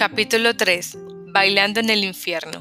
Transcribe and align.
Capítulo 0.00 0.56
3. 0.56 0.96
Bailando 1.26 1.78
en 1.78 1.90
el 1.90 2.04
infierno. 2.04 2.58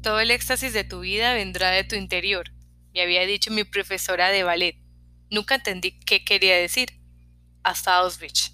Todo 0.00 0.20
el 0.20 0.30
éxtasis 0.30 0.72
de 0.72 0.84
tu 0.84 1.00
vida 1.00 1.34
vendrá 1.34 1.72
de 1.72 1.82
tu 1.82 1.96
interior, 1.96 2.52
me 2.94 3.02
había 3.02 3.26
dicho 3.26 3.50
mi 3.50 3.64
profesora 3.64 4.28
de 4.28 4.44
ballet. 4.44 4.76
Nunca 5.32 5.56
entendí 5.56 5.98
qué 6.06 6.24
quería 6.24 6.56
decir. 6.56 6.90
Hasta 7.64 7.96
Auschwitz. 7.96 8.52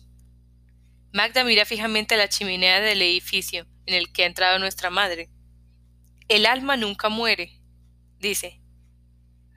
Magda 1.13 1.45
mira 1.45 1.67
fijamente 1.67 2.17
la 2.17 2.31
chimenea 2.31 2.81
del 2.81 3.03
edificio 3.03 3.67
en 3.85 3.93
el 3.93 4.11
que 4.15 4.23
ha 4.23 4.27
entrado 4.29 4.59
nuestra 4.59 4.89
madre. 4.89 5.29
El 6.29 6.47
alma 6.47 6.79
nunca 6.79 7.11
muere, 7.11 7.61
dice. 8.19 8.63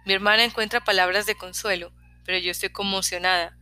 Mi 0.05 0.11
hermana 0.11 0.43
encuentra 0.43 0.83
palabras 0.83 1.25
de 1.27 1.35
consuelo, 1.35 1.93
pero 2.25 2.37
yo 2.39 2.51
estoy 2.51 2.71
conmocionada 2.71 3.57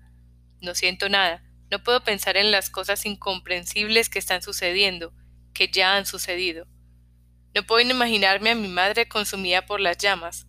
no 0.62 0.76
siento 0.76 1.10
nada, 1.10 1.44
no 1.72 1.84
puedo 1.84 2.04
pensar 2.04 2.38
en 2.38 2.52
las 2.52 2.70
cosas 2.70 3.06
incomprensibles 3.06 4.10
que 4.10 4.20
están 4.20 4.42
sucediendo, 4.42 5.14
que 5.54 5.70
ya 5.70 5.96
han 5.96 6.06
sucedido. 6.06 6.68
No 7.56 7.64
puedo 7.64 7.90
imaginarme 7.90 8.52
a 8.52 8.56
mi 8.56 8.68
madre 8.68 9.08
consumida 9.08 9.66
por 9.66 9.80
las 9.80 9.98
llamas. 9.98 10.48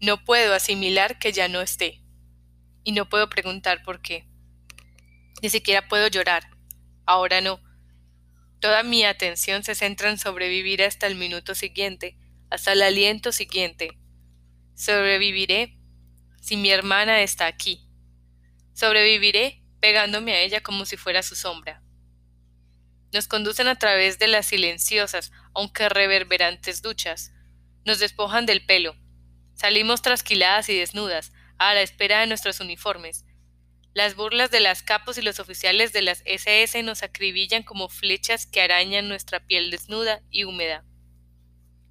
No 0.00 0.24
puedo 0.24 0.54
asimilar 0.54 1.18
que 1.18 1.32
ya 1.32 1.48
no 1.48 1.60
esté. 1.60 2.02
Y 2.82 2.92
no 2.92 3.08
puedo 3.08 3.28
preguntar 3.28 3.82
por 3.82 4.00
qué. 4.00 4.26
Ni 5.42 5.50
siquiera 5.50 5.88
puedo 5.88 6.08
llorar. 6.08 6.48
Ahora 7.04 7.40
no. 7.40 7.60
Toda 8.60 8.82
mi 8.82 9.04
atención 9.04 9.64
se 9.64 9.74
centra 9.74 10.10
en 10.10 10.18
sobrevivir 10.18 10.82
hasta 10.82 11.06
el 11.06 11.16
minuto 11.16 11.54
siguiente, 11.54 12.16
hasta 12.50 12.72
el 12.72 12.82
aliento 12.82 13.32
siguiente. 13.32 13.98
Sobreviviré 14.74 15.78
si 16.40 16.56
mi 16.56 16.70
hermana 16.70 17.20
está 17.20 17.46
aquí 17.46 17.85
Sobreviviré 18.76 19.62
pegándome 19.80 20.34
a 20.34 20.40
ella 20.42 20.62
como 20.62 20.84
si 20.84 20.98
fuera 20.98 21.22
su 21.22 21.34
sombra. 21.34 21.82
Nos 23.10 23.26
conducen 23.26 23.68
a 23.68 23.78
través 23.78 24.18
de 24.18 24.28
las 24.28 24.44
silenciosas, 24.44 25.32
aunque 25.54 25.88
reverberantes 25.88 26.82
duchas. 26.82 27.32
Nos 27.86 28.00
despojan 28.00 28.44
del 28.44 28.66
pelo. 28.66 28.94
Salimos 29.54 30.02
trasquiladas 30.02 30.68
y 30.68 30.78
desnudas, 30.78 31.32
a 31.56 31.72
la 31.72 31.80
espera 31.80 32.20
de 32.20 32.26
nuestros 32.26 32.60
uniformes. 32.60 33.24
Las 33.94 34.14
burlas 34.14 34.50
de 34.50 34.60
las 34.60 34.82
capos 34.82 35.16
y 35.16 35.22
los 35.22 35.40
oficiales 35.40 35.94
de 35.94 36.02
las 36.02 36.22
SS 36.26 36.82
nos 36.82 37.02
acribillan 37.02 37.62
como 37.62 37.88
flechas 37.88 38.44
que 38.44 38.60
arañan 38.60 39.08
nuestra 39.08 39.40
piel 39.40 39.70
desnuda 39.70 40.20
y 40.30 40.44
húmeda. 40.44 40.84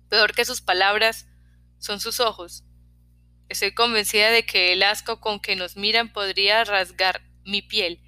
Peor 0.08 0.36
que 0.36 0.46
sus 0.46 0.62
palabras 0.62 1.26
son 1.80 2.00
sus 2.00 2.20
ojos, 2.20 2.64
Estoy 3.48 3.74
convencida 3.74 4.32
de 4.32 4.46
que 4.46 4.74
el 4.74 4.82
asco 4.82 5.20
con 5.20 5.40
que 5.40 5.56
nos 5.56 5.76
miran 5.76 6.12
podría 6.12 6.64
rasgar 6.64 7.22
mi 7.44 7.62
piel 7.62 8.02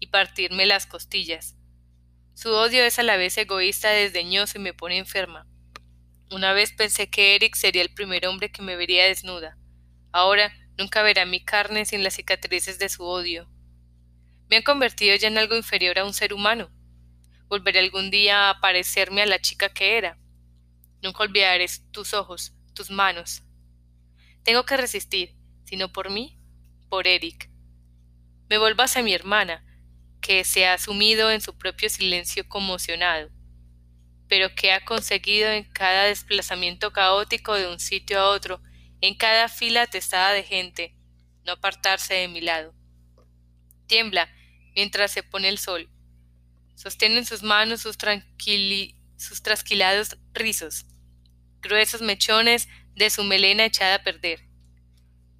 y 0.00 0.08
partirme 0.08 0.66
las 0.66 0.86
costillas. 0.86 1.54
Su 2.34 2.50
odio 2.50 2.82
es 2.82 2.98
a 2.98 3.04
la 3.04 3.16
vez 3.16 3.38
egoísta, 3.38 3.90
desdeñoso 3.90 4.58
y 4.58 4.62
me 4.62 4.74
pone 4.74 4.98
enferma. 4.98 5.46
Una 6.30 6.52
vez 6.52 6.72
pensé 6.72 7.08
que 7.08 7.36
Eric 7.36 7.54
sería 7.54 7.82
el 7.82 7.94
primer 7.94 8.26
hombre 8.26 8.50
que 8.50 8.62
me 8.62 8.76
vería 8.76 9.04
desnuda. 9.04 9.56
Ahora 10.10 10.52
nunca 10.76 11.02
verá 11.02 11.24
mi 11.24 11.44
carne 11.44 11.84
sin 11.84 12.02
las 12.02 12.14
cicatrices 12.14 12.78
de 12.78 12.88
su 12.88 13.04
odio. 13.04 13.48
Me 14.48 14.56
han 14.56 14.62
convertido 14.62 15.14
ya 15.14 15.28
en 15.28 15.38
algo 15.38 15.54
inferior 15.54 15.98
a 15.98 16.04
un 16.04 16.14
ser 16.14 16.34
humano. 16.34 16.68
Volveré 17.46 17.78
algún 17.78 18.10
día 18.10 18.50
a 18.50 18.60
parecerme 18.60 19.22
a 19.22 19.26
la 19.26 19.40
chica 19.40 19.68
que 19.68 19.98
era. 19.98 20.18
Nunca 21.02 21.22
olvidaré 21.22 21.66
tus 21.92 22.14
ojos, 22.14 22.54
tus 22.74 22.90
manos, 22.90 23.42
tengo 24.44 24.64
que 24.64 24.76
resistir, 24.76 25.34
si 25.64 25.76
no 25.76 25.92
por 25.92 26.10
mí, 26.10 26.38
por 26.88 27.06
Eric. 27.06 27.50
Me 28.48 28.58
vuelvo 28.58 28.82
hacia 28.82 29.02
mi 29.02 29.14
hermana, 29.14 29.64
que 30.20 30.44
se 30.44 30.66
ha 30.66 30.76
sumido 30.78 31.30
en 31.30 31.40
su 31.40 31.56
propio 31.56 31.88
silencio 31.88 32.48
conmocionado, 32.48 33.30
pero 34.28 34.54
que 34.54 34.72
ha 34.72 34.84
conseguido 34.84 35.50
en 35.50 35.64
cada 35.64 36.04
desplazamiento 36.04 36.92
caótico 36.92 37.54
de 37.54 37.68
un 37.68 37.80
sitio 37.80 38.18
a 38.18 38.28
otro, 38.28 38.60
en 39.00 39.14
cada 39.14 39.48
fila 39.48 39.82
atestada 39.82 40.32
de 40.32 40.42
gente, 40.42 40.94
no 41.44 41.52
apartarse 41.52 42.14
de 42.14 42.28
mi 42.28 42.40
lado. 42.40 42.74
Tiembla 43.86 44.30
mientras 44.74 45.10
se 45.10 45.22
pone 45.22 45.48
el 45.48 45.58
sol. 45.58 45.90
Sostiene 46.74 47.18
en 47.18 47.26
sus 47.26 47.42
manos 47.42 47.80
sus, 47.80 47.96
sus 49.16 49.42
trasquilados 49.42 50.16
rizos, 50.32 50.86
gruesos 51.60 52.02
mechones 52.02 52.68
de 52.94 53.10
su 53.10 53.24
melena 53.24 53.64
echada 53.64 53.96
a 53.96 54.02
perder. 54.02 54.40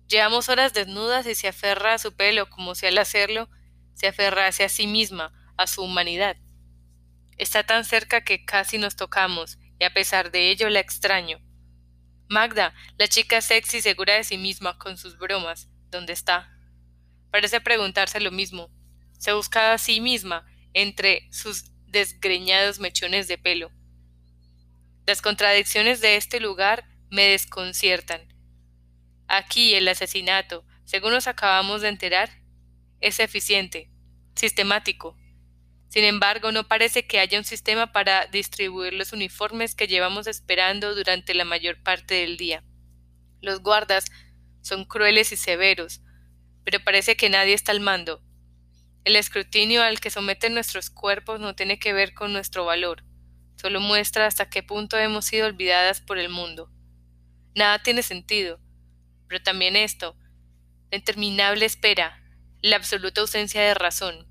Llevamos 0.09 0.49
horas 0.49 0.73
desnudas 0.73 1.27
y 1.27 1.35
se 1.35 1.49
aferra 1.49 1.95
a 1.95 1.99
su 1.99 2.17
pelo 2.17 2.51
como 2.51 2.75
si 2.75 2.87
al 2.87 2.99
hacerlo 2.99 3.49
se 3.95 4.09
aferrase 4.09 4.65
a 4.65 4.69
sí 4.69 4.87
misma, 4.87 5.33
a 5.57 5.67
su 5.67 5.83
humanidad. 5.83 6.37
Está 7.37 7.63
tan 7.63 7.85
cerca 7.85 8.23
que 8.23 8.45
casi 8.45 8.79
nos 8.79 8.97
tocamos, 8.97 9.59
y 9.79 9.85
a 9.85 9.95
pesar 9.95 10.31
de 10.31 10.51
ello 10.51 10.69
la 10.69 10.81
extraño. 10.81 11.39
Magda, 12.29 12.75
la 12.97 13.09
chica 13.09 13.41
sexy 13.41 13.81
segura 13.81 14.15
de 14.15 14.25
sí 14.25 14.37
misma 14.37 14.79
con 14.79 14.97
sus 14.97 15.17
bromas, 15.19 15.69
¿dónde 15.91 16.13
está? 16.13 16.57
Parece 17.31 17.61
preguntarse 17.61 18.21
lo 18.21 18.31
mismo. 18.31 18.71
Se 19.19 19.33
busca 19.33 19.73
a 19.73 19.79
sí 19.79 20.01
misma 20.01 20.47
entre 20.73 21.29
sus 21.31 21.71
desgreñados 21.87 22.79
mechones 22.79 23.29
de 23.29 23.39
pelo. 23.39 23.71
Las 25.07 25.23
contradicciones 25.23 26.01
de 26.01 26.17
este 26.17 26.41
lugar 26.41 26.85
me 27.11 27.23
desconciertan. 27.29 28.21
Aquí 29.27 29.75
el 29.75 29.89
asesinato, 29.89 30.65
según 30.85 31.13
nos 31.13 31.27
acabamos 31.27 31.83
de 31.83 31.89
enterar, 31.89 32.31
es 33.01 33.21
eficiente, 33.21 33.91
sistemático. 34.35 35.17
Sin 35.89 36.05
embargo, 36.05 36.53
no 36.53 36.69
parece 36.69 37.07
que 37.07 37.19
haya 37.19 37.39
un 37.39 37.45
sistema 37.45 37.93
para 37.93 38.27
distribuir 38.27 38.93
los 38.93 39.13
uniformes 39.13 39.75
que 39.75 39.89
llevamos 39.89 40.27
esperando 40.27 40.95
durante 40.95 41.35
la 41.35 41.45
mayor 41.45 41.83
parte 41.83 42.15
del 42.15 42.37
día. 42.37 42.63
Los 43.41 43.61
guardas 43.61 44.07
son 44.61 44.85
crueles 44.85 45.33
y 45.33 45.37
severos, 45.37 46.01
pero 46.65 46.79
parece 46.85 47.17
que 47.17 47.29
nadie 47.29 47.55
está 47.55 47.73
al 47.73 47.81
mando. 47.81 48.23
El 49.05 49.17
escrutinio 49.17 49.83
al 49.83 49.99
que 49.99 50.11
someten 50.11 50.55
nuestros 50.55 50.91
cuerpos 50.91 51.41
no 51.41 51.57
tiene 51.57 51.79
que 51.79 51.93
ver 51.93 52.15
con 52.15 52.33
nuestro 52.33 52.65
valor, 52.65 53.03
solo 53.57 53.81
muestra 53.81 54.27
hasta 54.27 54.51
qué 54.51 54.63
punto 54.63 54.99
hemos 54.99 55.25
sido 55.25 55.47
olvidadas 55.47 56.01
por 56.01 56.19
el 56.19 56.29
mundo. 56.29 56.71
Nada 57.55 57.83
tiene 57.83 58.03
sentido. 58.03 58.61
Pero 59.29 59.43
también 59.43 59.77
esto, 59.77 60.17
la 60.91 60.99
interminable 60.99 61.67
espera, 61.67 62.23
la 62.63 62.77
absoluta 62.77 63.21
ausencia 63.21 63.63
de 63.63 63.75
razón, 63.75 64.27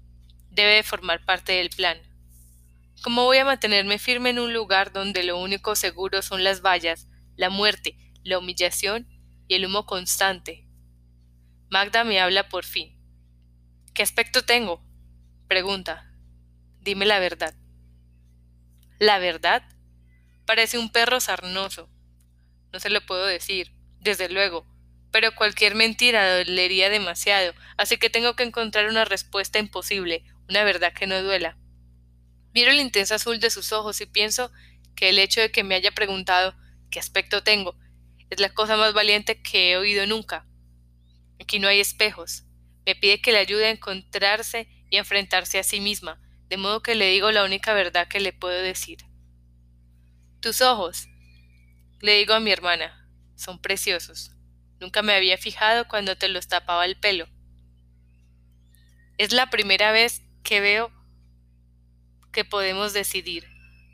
debe 0.50 0.84
formar 0.84 1.26
parte 1.26 1.54
del 1.54 1.70
plan. 1.70 1.98
¿Cómo 3.02 3.24
voy 3.24 3.38
a 3.38 3.46
mantenerme 3.46 3.98
firme 3.98 4.32
en 4.32 4.40
un 4.40 4.54
lugar 4.54 4.92
donde 4.92 5.24
lo 5.24 5.40
único 5.40 5.76
seguro 5.76 6.22
son 6.22 6.44
las 6.44 6.62
vallas, 6.62 7.08
la 7.38 7.50
muerte, 7.50 7.98
la 8.24 8.40
humillación 8.40 9.08
y 9.48 9.56
el 9.56 9.66
humo 9.66 9.86
constante? 9.86 10.68
Magda 11.70 12.04
me 12.04 12.20
habla 12.20 12.50
por 12.50 12.66
fin. 12.66 12.98
¿Qué 13.94 14.04
aspecto 14.04 14.44
tengo? 14.44 14.84
Pregunta. 15.48 16.14
Dime 16.82 17.06
la 17.06 17.20
verdad. 17.20 17.56
¿La 18.98 19.20
verdad? 19.20 19.64
Parece 20.46 20.78
un 20.78 20.92
perro 20.92 21.20
sarnoso 21.20 21.90
no 22.72 22.80
se 22.80 22.90
lo 22.90 23.06
puedo 23.06 23.26
decir, 23.26 23.72
desde 24.00 24.30
luego, 24.30 24.66
pero 25.12 25.36
cualquier 25.36 25.76
mentira 25.76 26.38
dolería 26.38 26.90
demasiado, 26.90 27.54
así 27.78 27.98
que 27.98 28.10
tengo 28.10 28.36
que 28.36 28.44
encontrar 28.44 28.90
una 28.90 29.06
respuesta 29.06 29.60
imposible, 29.60 30.24
una 30.48 30.64
verdad 30.64 30.94
que 30.94 31.08
no 31.08 31.22
duela. 31.22 31.58
Miro 32.54 32.72
el 32.72 32.80
intenso 32.80 33.16
azul 33.16 33.40
de 33.40 33.50
sus 33.50 33.72
ojos 33.72 34.02
y 34.02 34.06
pienso 34.06 34.52
que 34.96 35.10
el 35.10 35.20
hecho 35.20 35.42
de 35.42 35.52
que 35.52 35.64
me 35.64 35.76
haya 35.76 35.92
preguntado 35.92 36.56
qué 36.90 37.00
aspecto 37.00 37.44
tengo 37.44 37.76
es 38.30 38.40
la 38.40 38.50
cosa 38.50 38.78
más 38.78 38.94
valiente 38.94 39.42
que 39.42 39.72
he 39.72 39.78
oído 39.78 40.06
nunca. 40.06 40.46
Aquí 41.40 41.60
no 41.60 41.68
hay 41.68 41.80
espejos. 41.80 42.44
Me 42.86 42.96
pide 42.96 43.22
que 43.22 43.32
le 43.32 43.40
ayude 43.40 43.68
a 43.68 43.72
encontrarse 43.72 44.68
y 44.90 44.98
a 44.98 45.00
enfrentarse 45.00 45.60
a 45.60 45.64
sí 45.64 45.80
misma, 45.80 46.20
de 46.48 46.58
modo 46.58 46.82
que 46.82 46.96
le 46.96 47.10
digo 47.10 47.32
la 47.32 47.44
única 47.44 47.74
verdad 47.74 48.08
que 48.08 48.20
le 48.20 48.34
puedo 48.34 48.62
decir. 48.62 49.00
Tus 50.42 50.62
ojos, 50.62 51.08
le 52.02 52.16
digo 52.16 52.34
a 52.34 52.40
mi 52.40 52.52
hermana, 52.52 53.08
son 53.36 53.62
preciosos. 53.62 54.32
Nunca 54.80 55.02
me 55.02 55.14
había 55.14 55.38
fijado 55.38 55.88
cuando 55.88 56.18
te 56.18 56.30
los 56.30 56.48
tapaba 56.48 56.86
el 56.86 56.98
pelo. 56.98 57.28
Es 59.18 59.34
la 59.34 59.50
primera 59.50 59.92
vez 59.92 60.22
que 60.44 60.62
veo 60.62 60.92
que 62.32 62.46
podemos 62.46 62.94
decidir. 62.94 63.48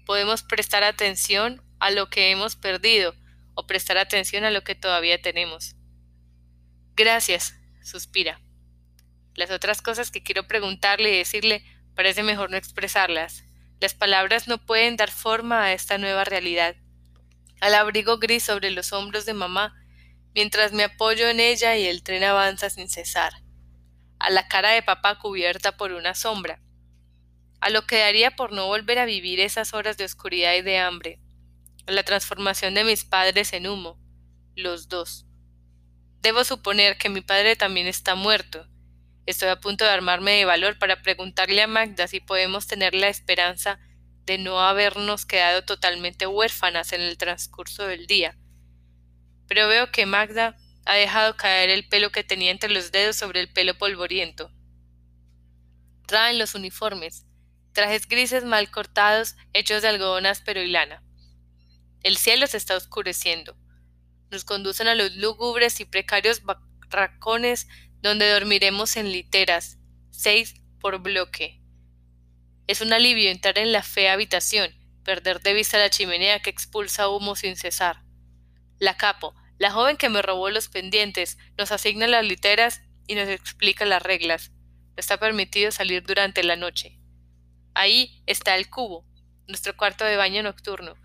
Podemos 0.06 0.44
prestar 0.44 0.84
atención 0.84 1.64
a 1.80 1.90
lo 1.90 2.10
que 2.10 2.30
hemos 2.30 2.56
perdido 2.56 3.16
o 3.56 3.66
prestar 3.66 3.98
atención 3.98 4.44
a 4.44 4.52
lo 4.52 4.64
que 4.64 4.76
todavía 4.76 5.20
tenemos. 5.20 5.76
Gracias, 6.96 7.56
suspira. 7.84 8.40
Las 9.34 9.50
otras 9.50 9.82
cosas 9.82 10.12
que 10.12 10.22
quiero 10.22 10.48
preguntarle 10.48 11.12
y 11.12 11.18
decirle 11.18 11.66
parece 11.96 12.22
mejor 12.22 12.52
no 12.52 12.58
expresarlas. 12.58 13.44
Las 13.80 13.96
palabras 13.96 14.48
no 14.48 14.64
pueden 14.64 14.96
dar 14.96 15.10
forma 15.10 15.64
a 15.64 15.74
esta 15.74 15.98
nueva 15.98 16.24
realidad 16.24 16.76
al 17.62 17.76
abrigo 17.76 18.18
gris 18.18 18.44
sobre 18.44 18.72
los 18.72 18.94
hombros 18.94 19.26
de 19.26 19.34
mamá, 19.34 19.74
mientras 20.34 20.74
me 20.74 20.84
apoyo 20.84 21.28
en 21.30 21.40
ella 21.40 21.76
y 21.78 21.86
el 21.86 22.04
tren 22.04 22.24
avanza 22.24 22.70
sin 22.70 22.90
cesar. 22.90 23.34
a 24.18 24.30
la 24.30 24.48
cara 24.48 24.72
de 24.72 24.82
papá 24.82 25.20
cubierta 25.20 25.76
por 25.76 25.92
una 25.92 26.16
sombra, 26.16 26.62
a 27.60 27.70
lo 27.70 27.86
que 27.86 28.00
daría 28.00 28.32
por 28.32 28.54
no 28.54 28.68
volver 28.68 28.98
a 28.98 29.06
vivir 29.06 29.40
esas 29.40 29.74
horas 29.74 29.98
de 29.98 30.06
oscuridad 30.06 30.54
y 30.56 30.62
de 30.62 30.80
hambre, 30.80 31.20
a 31.86 31.92
la 31.92 32.04
transformación 32.04 32.74
de 32.76 32.86
mis 32.86 33.04
padres 33.04 33.54
en 33.54 33.68
humo, 33.68 34.00
los 34.56 34.88
dos. 34.88 35.26
Debo 36.22 36.44
suponer 36.44 36.98
que 36.98 37.10
mi 37.10 37.22
padre 37.22 37.56
también 37.56 37.88
está 37.88 38.16
muerto. 38.16 38.68
Estoy 39.26 39.50
a 39.50 39.60
punto 39.60 39.84
de 39.84 39.92
armarme 39.92 40.32
de 40.32 40.46
valor 40.46 40.80
para 40.80 41.02
preguntarle 41.02 41.62
a 41.62 41.68
Magda 41.68 42.08
si 42.08 42.20
podemos 42.20 42.68
tener 42.68 42.96
la 42.96 43.10
esperanza 43.10 43.80
de 44.26 44.38
no 44.38 44.60
habernos 44.60 45.26
quedado 45.26 45.64
totalmente 45.64 46.28
huérfanas 46.28 46.94
en 46.94 47.02
el 47.02 47.18
transcurso 47.18 47.86
del 47.86 48.08
día. 48.08 48.38
Pero 49.48 49.68
veo 49.68 49.92
que 49.92 50.06
Magda 50.06 50.58
ha 50.86 50.96
dejado 50.96 51.36
caer 51.36 51.70
el 51.70 51.88
pelo 51.88 52.12
que 52.12 52.24
tenía 52.24 52.52
entre 52.52 52.70
los 52.70 52.92
dedos 52.92 53.16
sobre 53.16 53.40
el 53.40 53.52
pelo 53.52 53.78
polvoriento. 53.78 54.52
Traen 56.08 56.38
los 56.38 56.56
uniformes, 56.56 57.26
trajes 57.74 58.08
grises 58.08 58.44
mal 58.44 58.70
cortados, 58.70 59.36
hechos 59.54 59.82
de 59.82 59.90
algodón 59.90 60.26
áspero 60.26 60.62
y 60.62 60.68
lana. 60.70 61.04
El 62.04 62.18
cielo 62.18 62.46
se 62.48 62.58
está 62.58 62.76
oscureciendo. 62.76 63.58
Nos 64.30 64.46
conducen 64.46 64.88
a 64.88 64.96
los 64.96 65.16
lúgubres 65.16 65.80
y 65.80 65.86
precarios 65.86 66.44
barracones 66.44 67.68
donde 68.02 68.30
dormiremos 68.30 68.98
en 68.98 69.12
literas, 69.12 69.80
seis 70.12 70.56
por 70.80 71.02
bloque. 71.02 71.65
Es 72.68 72.82
un 72.82 72.94
alivio 72.94 73.30
entrar 73.30 73.58
en 73.58 73.72
la 73.72 73.84
fea 73.84 74.14
habitación, 74.14 74.74
perder 75.04 75.42
de 75.42 75.54
vista 75.54 75.78
la 75.78 75.90
chimenea 75.90 76.42
que 76.42 76.50
expulsa 76.50 77.10
humo 77.10 77.36
sin 77.36 77.56
cesar. 77.56 78.04
La 78.80 78.98
capo, 78.98 79.36
la 79.58 79.72
joven 79.72 79.98
que 79.98 80.10
me 80.10 80.22
robó 80.22 80.50
los 80.50 80.68
pendientes, 80.68 81.38
nos 81.58 81.72
asigna 81.72 82.08
las 82.08 82.26
literas 82.26 82.82
y 83.08 83.16
nos 83.16 83.30
explica 83.30 83.86
las 83.86 84.02
reglas. 84.02 84.52
No 84.52 84.96
está 84.98 85.18
permitido 85.18 85.72
salir 85.72 86.04
durante 86.04 86.44
la 86.44 86.56
noche. 86.56 87.00
Ahí 87.74 88.24
está 88.26 88.56
el 88.56 88.70
cubo, 88.70 89.06
nuestro 89.48 89.76
cuarto 89.78 90.06
de 90.06 90.18
baño 90.18 90.42
nocturno. 90.44 90.96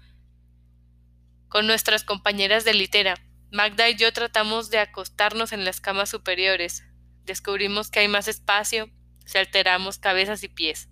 Con 1.49 1.67
nuestras 1.67 2.05
compañeras 2.05 2.65
de 2.65 2.75
litera, 2.75 3.17
Magda 3.53 3.89
y 3.89 3.97
yo 3.97 4.12
tratamos 4.12 4.71
de 4.71 4.79
acostarnos 4.79 5.53
en 5.53 5.65
las 5.65 5.81
camas 5.81 6.09
superiores. 6.09 6.85
Descubrimos 7.25 7.91
que 7.91 7.99
hay 7.99 8.09
más 8.09 8.29
espacio, 8.29 8.89
se 9.27 9.41
alteramos 9.41 9.99
cabezas 9.99 10.45
y 10.45 10.49
pies. 10.49 10.89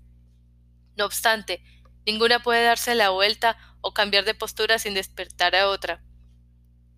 No 0.99 1.05
obstante, 1.05 1.63
ninguna 2.05 2.43
puede 2.43 2.65
darse 2.65 2.97
la 2.97 3.11
vuelta 3.11 3.57
o 3.81 3.95
cambiar 3.95 4.25
de 4.25 4.35
postura 4.35 4.81
sin 4.81 4.95
despertar 4.95 5.55
a 5.55 5.69
otra. 5.69 6.03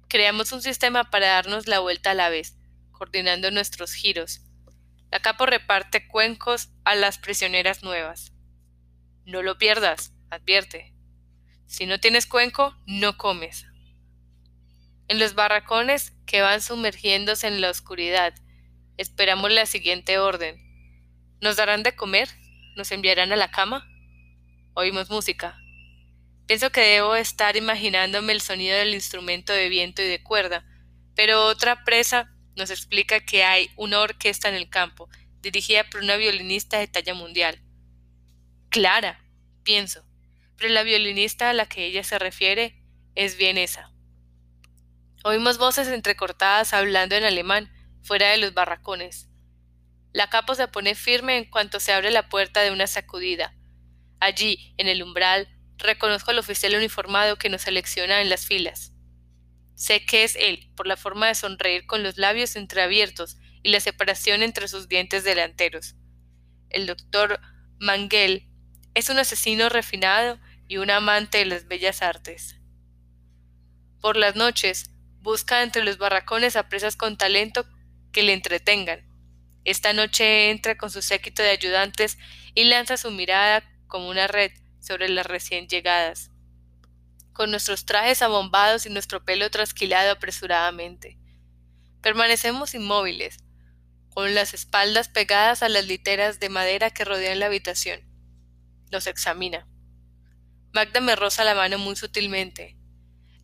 Creamos 0.09 0.53
un 0.53 0.63
sistema 0.63 1.11
para 1.11 1.27
darnos 1.27 1.69
la 1.69 1.81
vuelta 1.81 2.13
a 2.13 2.15
la 2.15 2.31
vez, 2.31 2.57
coordinando 2.93 3.51
nuestros 3.51 3.93
giros. 3.93 4.41
La 5.11 5.21
capo 5.21 5.45
reparte 5.45 6.09
cuencos 6.09 6.71
a 6.85 6.95
las 6.95 7.19
prisioneras 7.19 7.83
nuevas. 7.83 8.33
No 9.27 9.43
lo 9.43 9.59
pierdas, 9.59 10.15
advierte. 10.31 10.95
Si 11.67 11.85
no 11.85 12.01
tienes 12.01 12.25
cuenco, 12.27 12.75
no 12.87 13.19
comes. 13.19 13.67
En 15.09 15.19
los 15.19 15.35
barracones 15.35 16.15
que 16.25 16.41
van 16.41 16.63
sumergiéndose 16.63 17.49
en 17.49 17.61
la 17.61 17.69
oscuridad, 17.69 18.33
esperamos 18.97 19.53
la 19.53 19.67
siguiente 19.67 20.19
orden. 20.19 20.57
¿Nos 21.43 21.57
darán 21.57 21.83
de 21.83 21.95
comer? 21.95 22.40
¿Nos 22.77 22.93
enviarán 22.93 23.33
a 23.33 23.37
la 23.37 23.51
cama? 23.51 23.87
Oímos 24.75 25.11
música. 25.11 25.59
Pienso 26.47 26.71
que 26.71 26.81
debo 26.81 27.15
estar 27.15 27.57
imaginándome 27.57 28.33
el 28.33 28.41
sonido 28.41 28.77
del 28.77 28.95
instrumento 28.95 29.53
de 29.53 29.69
viento 29.69 30.03
y 30.03 30.07
de 30.07 30.23
cuerda, 30.23 30.65
pero 31.15 31.45
otra 31.47 31.85
presa 31.85 32.33
nos 32.57 32.71
explica 32.71 33.21
que 33.21 33.45
hay 33.45 33.71
una 33.77 34.01
orquesta 34.01 34.49
en 34.49 34.55
el 34.55 34.69
campo, 34.69 35.09
dirigida 35.41 35.85
por 35.89 36.03
una 36.03 36.17
violinista 36.17 36.79
de 36.79 36.89
talla 36.89 37.15
mundial. 37.15 37.63
Clara, 38.69 39.25
pienso, 39.63 40.05
pero 40.57 40.73
la 40.73 40.83
violinista 40.83 41.51
a 41.51 41.53
la 41.53 41.67
que 41.67 41.87
ella 41.87 42.05
se 42.05 42.19
refiere 42.19 42.83
es 43.15 43.37
bien 43.37 43.57
esa. 43.57 43.93
Oímos 45.25 45.59
voces 45.59 45.89
entrecortadas 45.89 46.73
hablando 46.73 47.15
en 47.15 47.25
alemán 47.25 47.71
fuera 48.03 48.29
de 48.31 48.39
los 48.39 48.55
barracones. 48.55 49.30
La 50.13 50.29
capo 50.29 50.55
se 50.55 50.67
pone 50.69 50.95
firme 50.95 51.37
en 51.37 51.45
cuanto 51.45 51.79
se 51.81 51.93
abre 51.93 52.11
la 52.11 52.29
puerta 52.29 52.63
de 52.63 52.73
una 52.73 52.87
sacudida. 52.87 53.55
Allí, 54.19 54.75
en 54.77 54.89
el 54.89 55.03
umbral, 55.03 55.49
reconozco 55.79 56.31
al 56.31 56.39
oficial 56.39 56.75
uniformado 56.75 57.37
que 57.37 57.49
nos 57.49 57.63
selecciona 57.63 58.21
en 58.21 58.29
las 58.29 58.45
filas. 58.45 58.93
Sé 59.75 60.05
que 60.05 60.25
es 60.25 60.37
él, 60.37 60.71
por 60.77 60.87
la 60.87 60.97
forma 60.97 61.29
de 61.29 61.35
sonreír 61.35 61.87
con 61.87 62.03
los 62.03 62.19
labios 62.19 62.57
entreabiertos 62.57 63.39
y 63.63 63.71
la 63.71 63.81
separación 63.81 64.43
entre 64.43 64.69
sus 64.69 64.89
dientes 64.89 65.25
delanteros. 65.25 65.95
El 66.69 66.87
doctor 66.87 67.41
Mangel 67.79 68.49
es 68.95 69.09
un 69.09 69.19
asesino 69.19 69.69
refinado 69.69 70.39
y 70.69 70.77
un 70.77 70.91
amante 70.91 71.39
de 71.39 71.47
las 71.47 71.67
bellas 71.67 72.03
artes. 72.03 72.61
Por 74.01 74.17
las 74.17 74.37
noches, 74.37 74.91
busca 75.21 75.63
entre 75.63 75.85
los 75.85 75.99
barracones 75.99 76.57
a 76.57 76.69
presas 76.69 76.97
con 76.97 77.17
talento 77.17 77.65
que 78.13 78.23
le 78.23 78.33
entretengan. 78.33 79.10
Esta 79.65 79.93
noche 79.93 80.51
entra 80.51 80.77
con 80.77 80.91
su 80.91 81.03
séquito 81.03 81.43
de 81.43 81.51
ayudantes 81.51 82.19
y 82.55 82.65
lanza 82.65 82.97
su 82.97 83.11
mirada 83.11 83.63
como 83.87 84.09
una 84.09 84.27
red 84.27 84.53
sobre 84.81 85.09
las 85.09 85.27
recién 85.27 85.69
llegadas, 85.69 86.31
con 87.33 87.51
nuestros 87.51 87.85
trajes 87.85 88.23
abombados 88.23 88.87
y 88.87 88.91
nuestro 88.91 89.25
pelo 89.25 89.51
trasquilado 89.51 90.13
apresuradamente. 90.13 91.19
Permanecemos 92.01 92.75
inmóviles, 92.75 93.39
con 94.09 94.35
las 94.35 94.55
espaldas 94.55 95.09
pegadas 95.09 95.63
a 95.63 95.69
las 95.69 95.87
literas 95.87 96.41
de 96.41 96.49
madera 96.49 96.91
que 96.91 97.05
rodean 97.05 97.39
la 97.39 97.47
habitación. 97.47 98.01
Nos 98.91 99.07
examina. 99.07 99.69
Magda 100.73 101.01
me 101.01 101.17
roza 101.17 101.45
la 101.45 101.55
mano 101.55 101.79
muy 101.79 101.97
sutilmente. 101.97 102.77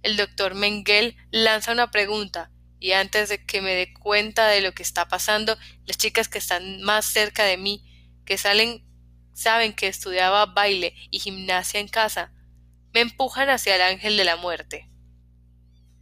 El 0.03 0.17
doctor 0.17 0.55
Mengel 0.55 1.17
lanza 1.31 1.73
una 1.73 1.91
pregunta, 1.91 2.51
y 2.87 2.93
antes 2.93 3.29
de 3.29 3.45
que 3.45 3.61
me 3.61 3.75
dé 3.75 3.93
cuenta 3.93 4.47
de 4.47 4.61
lo 4.61 4.71
que 4.71 4.85
está 4.85 5.09
pasando, 5.09 5.59
las 5.87 5.97
chicas 5.97 6.29
que 6.29 6.39
están 6.39 6.83
más 6.83 7.05
cerca 7.05 7.43
de 7.43 7.57
mí, 7.57 7.85
que 8.25 8.39
salen 8.39 8.87
saben 9.35 9.73
que 9.73 9.89
estudiaba 9.89 10.47
baile 10.47 10.95
y 11.11 11.19
gimnasia 11.19 11.81
en 11.81 11.89
casa, 11.89 12.33
me 12.95 13.01
empujan 13.01 13.51
hacia 13.51 13.75
el 13.75 13.83
ángel 13.83 14.17
de 14.17 14.23
la 14.23 14.37
muerte. 14.37 14.89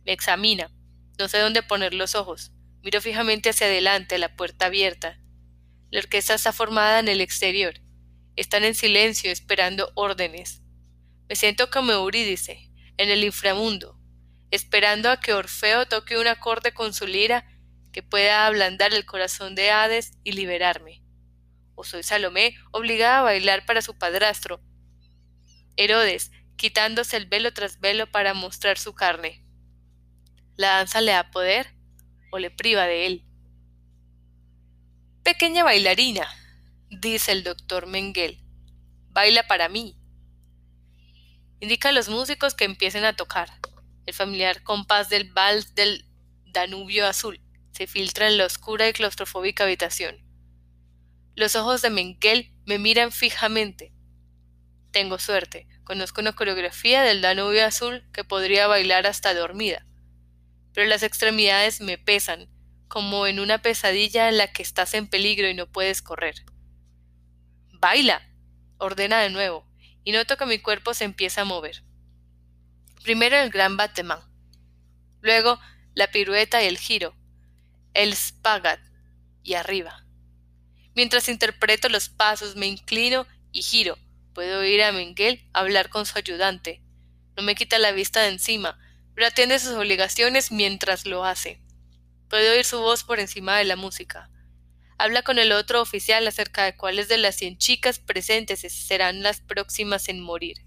Me 0.05 0.13
examina. 0.13 0.71
No 1.19 1.27
sé 1.29 1.39
dónde 1.39 1.63
poner 1.63 1.95
los 1.95 2.15
ojos. 2.15 2.53
Miro 2.83 3.01
fijamente 3.01 3.49
hacia 3.49 3.67
adelante, 3.67 4.19
la 4.19 4.37
puerta 4.37 4.67
abierta. 4.67 5.19
La 5.89 6.01
orquesta 6.01 6.35
está 6.35 6.53
formada 6.53 6.99
en 6.99 7.09
el 7.09 7.23
exterior. 7.23 7.81
Están 8.37 8.63
en 8.63 8.75
silencio 8.75 9.33
esperando 9.33 9.91
órdenes. 9.95 10.61
Me 11.31 11.35
siento 11.35 11.71
como 11.71 11.93
Eurídice, 11.93 12.71
en 12.99 13.09
el 13.09 13.25
inframundo, 13.25 13.99
esperando 14.55 15.11
a 15.11 15.21
que 15.21 15.35
Orfeo 15.35 15.87
toque 15.87 16.19
un 16.19 16.27
acorde 16.27 16.73
con 16.73 16.95
su 16.95 17.07
lira 17.07 17.47
que 17.93 18.03
pueda 18.03 18.47
ablandar 18.47 18.95
el 18.95 19.05
corazón 19.05 19.55
de 19.55 19.71
Hades 19.71 20.13
y 20.25 20.33
liberarme 20.33 21.05
o 21.75 21.85
soy 21.85 22.03
Salomé, 22.03 22.57
obligada 22.71 23.21
a 23.21 23.23
bailar 23.23 23.67
para 23.67 23.83
su 23.83 23.97
padrastro. 23.99 24.61
Herodes, 25.77 26.31
quitándose 26.57 27.17
el 27.17 27.27
velo 27.27 27.53
tras 27.53 27.81
velo 27.81 28.11
para 28.11 28.35
mostrar 28.35 28.79
su 28.79 28.95
carne. 28.95 29.45
¿La 30.57 30.77
danza 30.77 31.01
le 31.01 31.13
da 31.13 31.31
poder 31.31 31.75
o 32.31 32.39
le 32.39 32.51
priva 32.51 32.87
de 32.87 33.07
él? 33.07 33.25
Pequeña 35.25 35.65
bailarina, 35.65 36.29
dice 36.91 37.33
el 37.33 37.43
doctor 37.43 37.87
Mengel, 37.87 38.39
baila 39.11 39.47
para 39.47 39.69
mí. 39.69 39.97
Indica 41.61 41.89
a 41.89 41.93
los 41.93 42.09
músicos 42.09 42.55
que 42.55 42.65
empiecen 42.65 43.05
a 43.05 43.17
tocar. 43.17 43.49
El 44.07 44.15
familiar 44.15 44.63
compás 44.63 45.09
del 45.09 45.33
vals 45.33 45.75
del 45.75 46.07
Danubio 46.47 47.07
azul 47.07 47.41
se 47.73 47.87
filtra 47.87 48.29
en 48.29 48.39
la 48.39 48.47
oscura 48.47 48.89
y 48.89 48.93
claustrofóbica 48.93 49.65
habitación. 49.65 50.17
Los 51.35 51.57
ojos 51.57 51.83
de 51.83 51.91
Mengel 51.91 52.53
me 52.65 52.79
miran 52.79 53.11
fijamente. 53.11 53.93
Tengo 54.93 55.19
suerte. 55.19 55.67
Conozco 55.83 56.21
una 56.21 56.35
coreografía 56.35 57.03
del 57.03 57.21
Danubio 57.21 57.67
azul 57.67 58.09
que 58.13 58.23
podría 58.23 58.69
bailar 58.69 59.09
hasta 59.09 59.35
dormida. 59.35 59.85
Pero 60.73 60.89
las 60.89 61.03
extremidades 61.03 61.81
me 61.81 61.99
pesan, 61.99 62.49
como 62.87 63.27
en 63.27 63.41
una 63.41 63.61
pesadilla 63.61 64.29
en 64.29 64.39
la 64.39 64.53
que 64.53 64.63
estás 64.63 64.95
en 64.95 65.09
peligro 65.09 65.49
y 65.49 65.55
no 65.55 65.67
puedes 65.67 66.01
correr. 66.01 66.45
Baila, 67.73 68.23
ordena 68.79 69.21
de 69.21 69.31
nuevo, 69.31 69.67
y 70.05 70.13
noto 70.13 70.37
que 70.37 70.47
mi 70.47 70.61
cuerpo 70.61 70.95
se 70.95 71.05
empieza 71.05 71.41
a 71.41 71.45
mover. 71.45 71.83
Primero 73.05 73.37
el 73.37 73.51
gran 73.51 73.77
batemán, 73.77 74.21
luego 75.21 75.61
la 75.95 76.07
pirueta 76.07 76.63
y 76.63 76.67
el 76.69 76.79
giro, 76.79 77.15
el 77.93 78.17
spagat 78.17 78.81
y 79.43 79.53
arriba. 79.53 80.07
Mientras 80.95 81.29
interpreto 81.29 81.91
los 81.91 82.09
pasos, 82.09 82.57
me 82.57 82.67
inclino 82.67 83.27
y 83.53 83.61
giro. 83.61 83.99
Puedo 84.33 84.61
oír 84.61 84.83
a 84.83 84.91
Mengel 84.91 85.47
hablar 85.53 85.91
con 85.91 86.07
su 86.07 86.17
ayudante. 86.17 86.83
No 87.37 87.43
me 87.43 87.55
quita 87.55 87.79
la 87.79 87.93
vista 87.93 88.23
de 88.23 88.29
encima, 88.29 88.79
pero 89.15 89.27
atiende 89.27 89.59
sus 89.59 89.73
obligaciones 89.73 90.51
mientras 90.51 91.05
lo 91.05 91.27
hace. 91.27 91.61
Puedo 92.31 92.55
oír 92.55 92.65
su 92.65 92.79
voz 92.79 93.05
por 93.05 93.21
encima 93.21 93.59
de 93.59 93.65
la 93.65 93.77
música. 93.77 94.31
Habla 94.97 95.21
con 95.21 95.39
el 95.39 95.53
otro 95.53 95.83
oficial 95.83 96.27
acerca 96.27 96.65
de 96.65 96.75
cuáles 96.75 97.09
de 97.09 97.19
las 97.19 97.37
cien 97.37 97.59
chicas 97.59 97.99
presentes 97.99 98.61
serán 98.61 99.23
las 99.23 99.43
próximas 99.43 100.09
en 100.09 100.21
morir. 100.21 100.65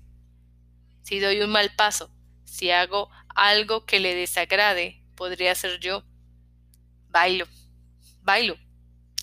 Si 1.02 1.20
doy 1.20 1.42
un 1.42 1.50
mal 1.50 1.74
paso, 1.76 2.14
si 2.48 2.72
hago 2.72 3.10
algo 3.36 3.86
que 3.86 4.00
le 4.00 4.16
desagrade, 4.16 5.04
podría 5.16 5.54
ser 5.54 5.80
yo. 5.80 6.04
Bailo, 7.10 7.46
bailo. 8.22 8.58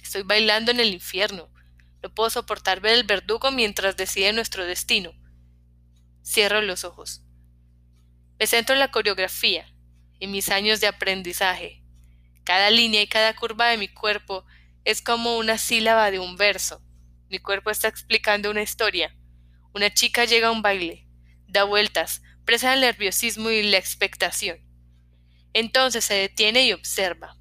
Estoy 0.03 0.23
bailando 0.23 0.71
en 0.71 0.79
el 0.79 0.93
infierno. 0.93 1.51
No 2.03 2.15
puedo 2.15 2.29
soportar 2.29 2.81
ver 2.81 2.93
el 2.93 3.05
verdugo 3.05 3.51
mientras 3.51 3.97
decide 3.97 4.33
nuestro 4.33 4.67
destino. 4.67 5.13
Cierro 6.23 6.61
los 6.61 6.85
ojos. 6.85 7.23
Me 8.39 8.47
centro 8.47 8.75
en 8.75 8.81
la 8.81 8.91
coreografía, 8.91 9.67
en 10.21 10.31
mis 10.31 10.51
años 10.51 10.81
de 10.81 10.87
aprendizaje. 10.87 11.83
Cada 12.45 12.71
línea 12.71 13.01
y 13.01 13.07
cada 13.09 13.35
curva 13.35 13.69
de 13.69 13.79
mi 13.79 13.89
cuerpo 13.89 14.45
es 14.85 15.01
como 15.01 15.39
una 15.39 15.57
sílaba 15.57 16.11
de 16.11 16.19
un 16.19 16.37
verso. 16.37 16.83
Mi 17.31 17.39
cuerpo 17.39 17.71
está 17.71 17.89
explicando 17.89 18.51
una 18.51 18.63
historia. 18.63 19.17
Una 19.73 19.93
chica 19.93 20.27
llega 20.27 20.49
a 20.49 20.53
un 20.53 20.61
baile, 20.61 21.09
da 21.49 21.65
vueltas, 21.65 22.21
presa 22.45 22.71
del 22.71 22.81
nerviosismo 22.81 23.51
y 23.51 23.63
la 23.63 23.79
expectación. 23.79 24.59
Entonces 25.53 26.05
se 26.05 26.15
detiene 26.15 26.67
y 26.67 26.73
observa. 26.73 27.37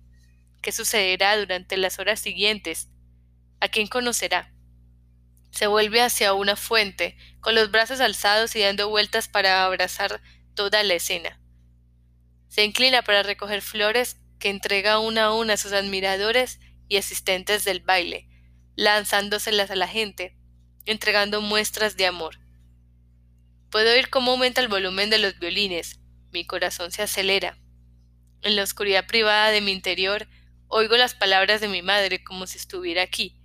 ¿Qué 0.62 0.72
sucederá 0.72 1.38
durante 1.38 1.78
las 1.78 2.00
horas 2.00 2.20
siguientes? 2.20 2.88
¿A 3.60 3.68
quién 3.68 3.88
conocerá? 3.88 4.54
Se 5.52 5.68
vuelve 5.68 6.02
hacia 6.02 6.34
una 6.34 6.56
fuente, 6.56 7.18
con 7.42 7.54
los 7.56 7.70
brazos 7.70 8.00
alzados 8.00 8.56
y 8.56 8.62
dando 8.62 8.90
vueltas 8.90 9.28
para 9.28 9.66
abrazar 9.66 10.22
toda 10.56 10.84
la 10.84 10.96
escena. 10.96 11.40
Se 12.48 12.64
inclina 12.64 13.02
para 13.02 13.24
recoger 13.24 13.62
flores 13.62 14.18
que 14.40 14.50
entrega 14.50 15.00
una 15.00 15.26
a 15.26 15.34
una 15.34 15.54
a 15.54 15.58
sus 15.58 15.74
admiradores 15.74 16.60
y 16.88 16.98
asistentes 16.98 17.66
del 17.66 17.80
baile, 17.80 18.28
lanzándoselas 18.76 19.72
a 19.72 19.76
la 19.76 19.88
gente, 19.88 20.38
entregando 20.86 21.42
muestras 21.42 21.98
de 21.98 22.06
amor. 22.06 22.43
Puedo 23.74 23.92
oír 23.92 24.12
cómo 24.12 24.34
aumenta 24.34 24.62
el 24.62 24.68
volumen 24.68 25.10
de 25.10 25.18
los 25.18 25.40
violines, 25.40 26.00
mi 26.32 26.46
corazón 26.46 26.92
se 26.92 27.02
acelera. 27.02 27.58
En 28.44 28.56
la 28.56 28.62
oscuridad 28.62 29.08
privada 29.08 29.50
de 29.50 29.62
mi 29.62 29.72
interior 29.72 30.28
oigo 30.68 30.96
las 30.96 31.16
palabras 31.16 31.60
de 31.60 31.68
mi 31.68 31.82
madre 31.82 32.24
como 32.24 32.46
si 32.46 32.60
estuviera 32.60 33.02
aquí, 33.02 33.36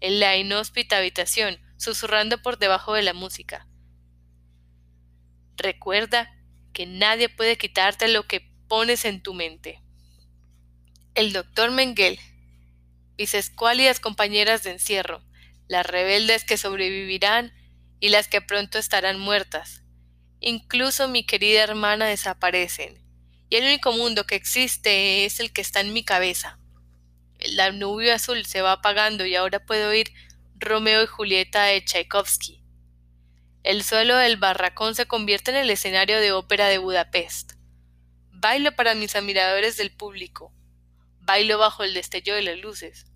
en 0.00 0.20
la 0.20 0.36
inhóspita 0.36 0.98
habitación, 0.98 1.58
susurrando 1.78 2.42
por 2.42 2.58
debajo 2.58 2.92
de 2.92 3.00
la 3.00 3.14
música. 3.14 3.66
Recuerda 5.56 6.30
que 6.74 6.84
nadie 6.84 7.30
puede 7.30 7.56
quitarte 7.56 8.08
lo 8.08 8.26
que 8.26 8.52
pones 8.68 9.06
en 9.06 9.22
tu 9.22 9.32
mente. 9.32 9.80
El 11.14 11.32
doctor 11.32 11.70
Mengel 11.70 12.20
mis 13.16 13.32
escuálidas 13.32 14.00
compañeras 14.00 14.64
de 14.64 14.72
encierro, 14.72 15.24
las 15.66 15.86
rebeldes 15.86 16.44
que 16.44 16.58
sobrevivirán 16.58 17.54
y 18.02 18.08
las 18.08 18.26
que 18.26 18.40
pronto 18.40 18.78
estarán 18.78 19.20
muertas. 19.20 19.84
Incluso 20.40 21.06
mi 21.06 21.24
querida 21.24 21.62
hermana 21.62 22.06
desaparecen, 22.06 23.00
y 23.48 23.54
el 23.54 23.64
único 23.64 23.92
mundo 23.92 24.26
que 24.26 24.34
existe 24.34 25.24
es 25.24 25.38
el 25.38 25.52
que 25.52 25.60
está 25.60 25.78
en 25.78 25.92
mi 25.92 26.04
cabeza. 26.04 26.58
El 27.38 27.54
Danubio 27.54 28.12
azul 28.12 28.44
se 28.44 28.60
va 28.60 28.72
apagando 28.72 29.24
y 29.24 29.36
ahora 29.36 29.64
puedo 29.64 29.90
oír 29.90 30.12
Romeo 30.56 31.04
y 31.04 31.06
Julieta 31.06 31.62
de 31.62 31.80
Tchaikovsky. 31.80 32.64
El 33.62 33.84
suelo 33.84 34.16
del 34.16 34.36
barracón 34.36 34.96
se 34.96 35.06
convierte 35.06 35.52
en 35.52 35.58
el 35.58 35.70
escenario 35.70 36.18
de 36.18 36.32
ópera 36.32 36.66
de 36.66 36.78
Budapest. 36.78 37.52
Bailo 38.32 38.74
para 38.74 38.96
mis 38.96 39.14
admiradores 39.14 39.76
del 39.76 39.94
público. 39.94 40.52
Bailo 41.20 41.56
bajo 41.56 41.84
el 41.84 41.94
destello 41.94 42.34
de 42.34 42.42
las 42.42 42.58
luces. 42.58 43.06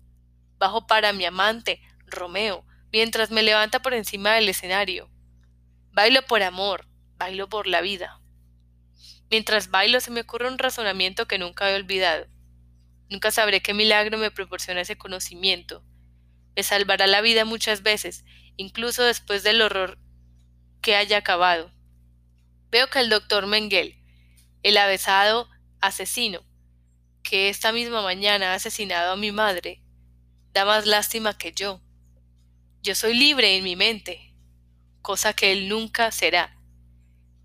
Bajo 0.57 0.87
para 0.87 1.11
mi 1.11 1.25
amante, 1.25 1.81
Romeo, 2.05 2.65
mientras 2.91 3.31
me 3.31 3.43
levanta 3.43 3.81
por 3.81 3.93
encima 3.93 4.33
del 4.33 4.49
escenario. 4.49 5.09
Bailo 5.91 6.21
por 6.23 6.43
amor, 6.43 6.87
bailo 7.17 7.49
por 7.49 7.67
la 7.67 7.81
vida. 7.81 8.21
Mientras 9.29 9.69
bailo 9.69 9.99
se 9.99 10.11
me 10.11 10.21
ocurre 10.21 10.47
un 10.47 10.57
razonamiento 10.57 11.27
que 11.27 11.37
nunca 11.37 11.69
he 11.69 11.75
olvidado. 11.75 12.27
Nunca 13.09 13.31
sabré 13.31 13.61
qué 13.61 13.73
milagro 13.73 14.17
me 14.17 14.31
proporciona 14.31 14.81
ese 14.81 14.97
conocimiento. 14.97 15.83
Me 16.55 16.63
salvará 16.63 17.07
la 17.07 17.21
vida 17.21 17.45
muchas 17.45 17.83
veces, 17.83 18.25
incluso 18.57 19.03
después 19.03 19.43
del 19.43 19.61
horror 19.61 19.97
que 20.81 20.95
haya 20.95 21.17
acabado. 21.17 21.71
Veo 22.69 22.89
que 22.89 22.99
el 22.99 23.09
doctor 23.09 23.47
Mengel, 23.47 24.01
el 24.63 24.77
avesado 24.77 25.49
asesino, 25.79 26.41
que 27.23 27.49
esta 27.49 27.71
misma 27.71 28.01
mañana 28.01 28.51
ha 28.51 28.55
asesinado 28.55 29.13
a 29.13 29.17
mi 29.17 29.31
madre, 29.31 29.81
da 30.53 30.65
más 30.65 30.85
lástima 30.85 31.37
que 31.37 31.51
yo. 31.51 31.81
Yo 32.81 32.95
soy 32.95 33.15
libre 33.15 33.57
en 33.57 33.63
mi 33.63 33.75
mente, 33.75 34.33
cosa 35.01 35.33
que 35.33 35.51
él 35.51 35.67
nunca 35.67 36.11
será. 36.11 36.57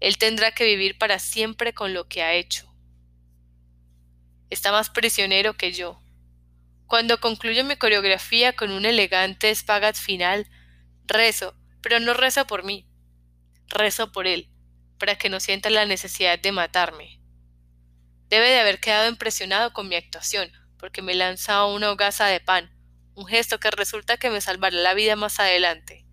Él 0.01 0.19
tendrá 0.19 0.53
que 0.53 0.65
vivir 0.65 0.99
para 0.99 1.19
siempre 1.19 1.73
con 1.73 1.95
lo 1.95 2.09
que 2.09 2.23
ha 2.23 2.35
hecho. 2.35 2.73
Está 4.51 4.73
más 4.73 4.91
prisionero 4.91 5.55
que 5.55 5.73
yo. 5.73 6.01
Cuando 6.87 7.21
concluyo 7.21 7.65
mi 7.65 7.77
coreografía 7.77 8.53
con 8.53 8.71
un 8.71 8.85
elegante 8.85 9.55
spagat 9.55 9.97
final, 9.97 10.47
rezo, 11.07 11.55
pero 11.81 12.01
no 12.01 12.15
rezo 12.15 12.47
por 12.47 12.65
mí, 12.65 12.87
rezo 13.69 14.12
por 14.12 14.27
él, 14.27 14.51
para 14.99 15.17
que 15.17 15.31
no 15.31 15.41
sienta 15.41 15.71
la 15.71 15.87
necesidad 15.87 16.39
de 16.39 16.53
matarme. 16.53 17.21
Debe 18.29 18.51
de 18.51 18.61
haber 18.61 18.81
quedado 18.81 19.09
impresionado 19.09 19.73
con 19.73 19.89
mi 19.89 19.95
actuación, 19.95 20.53
porque 20.79 21.01
me 21.01 21.15
lanza 21.15 21.65
una 21.65 21.91
hogaza 21.91 22.27
de 22.27 22.41
pan, 22.41 22.71
un 23.14 23.26
gesto 23.26 23.59
que 23.59 23.71
resulta 23.71 24.16
que 24.16 24.31
me 24.31 24.40
salvará 24.40 24.76
la 24.76 24.95
vida 24.95 25.16
más 25.16 25.40
adelante. 25.40 26.07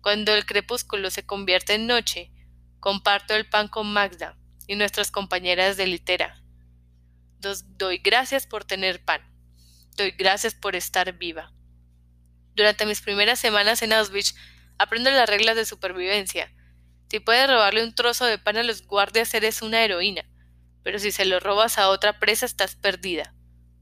Cuando 0.00 0.34
el 0.34 0.46
crepúsculo 0.46 1.10
se 1.10 1.26
convierte 1.26 1.74
en 1.74 1.86
noche, 1.86 2.32
comparto 2.80 3.34
el 3.34 3.48
pan 3.48 3.68
con 3.68 3.92
Magda 3.92 4.36
y 4.66 4.76
nuestras 4.76 5.10
compañeras 5.10 5.76
de 5.76 5.86
litera. 5.86 6.42
doy 7.76 7.98
gracias 7.98 8.46
por 8.46 8.64
tener 8.64 9.04
pan. 9.04 9.22
Doy 9.96 10.12
gracias 10.12 10.54
por 10.54 10.76
estar 10.76 11.18
viva. 11.18 11.52
Durante 12.54 12.86
mis 12.86 13.00
primeras 13.00 13.38
semanas 13.38 13.82
en 13.82 13.92
Auschwitz 13.92 14.34
aprendo 14.78 15.10
las 15.10 15.28
reglas 15.28 15.56
de 15.56 15.66
supervivencia. 15.66 16.52
Si 17.10 17.20
puedes 17.20 17.48
robarle 17.48 17.84
un 17.84 17.94
trozo 17.94 18.24
de 18.24 18.38
pan 18.38 18.56
a 18.56 18.62
los 18.62 18.86
guardias 18.86 19.34
eres 19.34 19.62
una 19.62 19.82
heroína 19.82 20.24
pero 20.82 20.98
si 20.98 21.12
se 21.12 21.24
lo 21.24 21.40
robas 21.40 21.78
a 21.78 21.88
otra 21.88 22.18
presa 22.18 22.46
estás 22.46 22.76
perdida. 22.76 23.34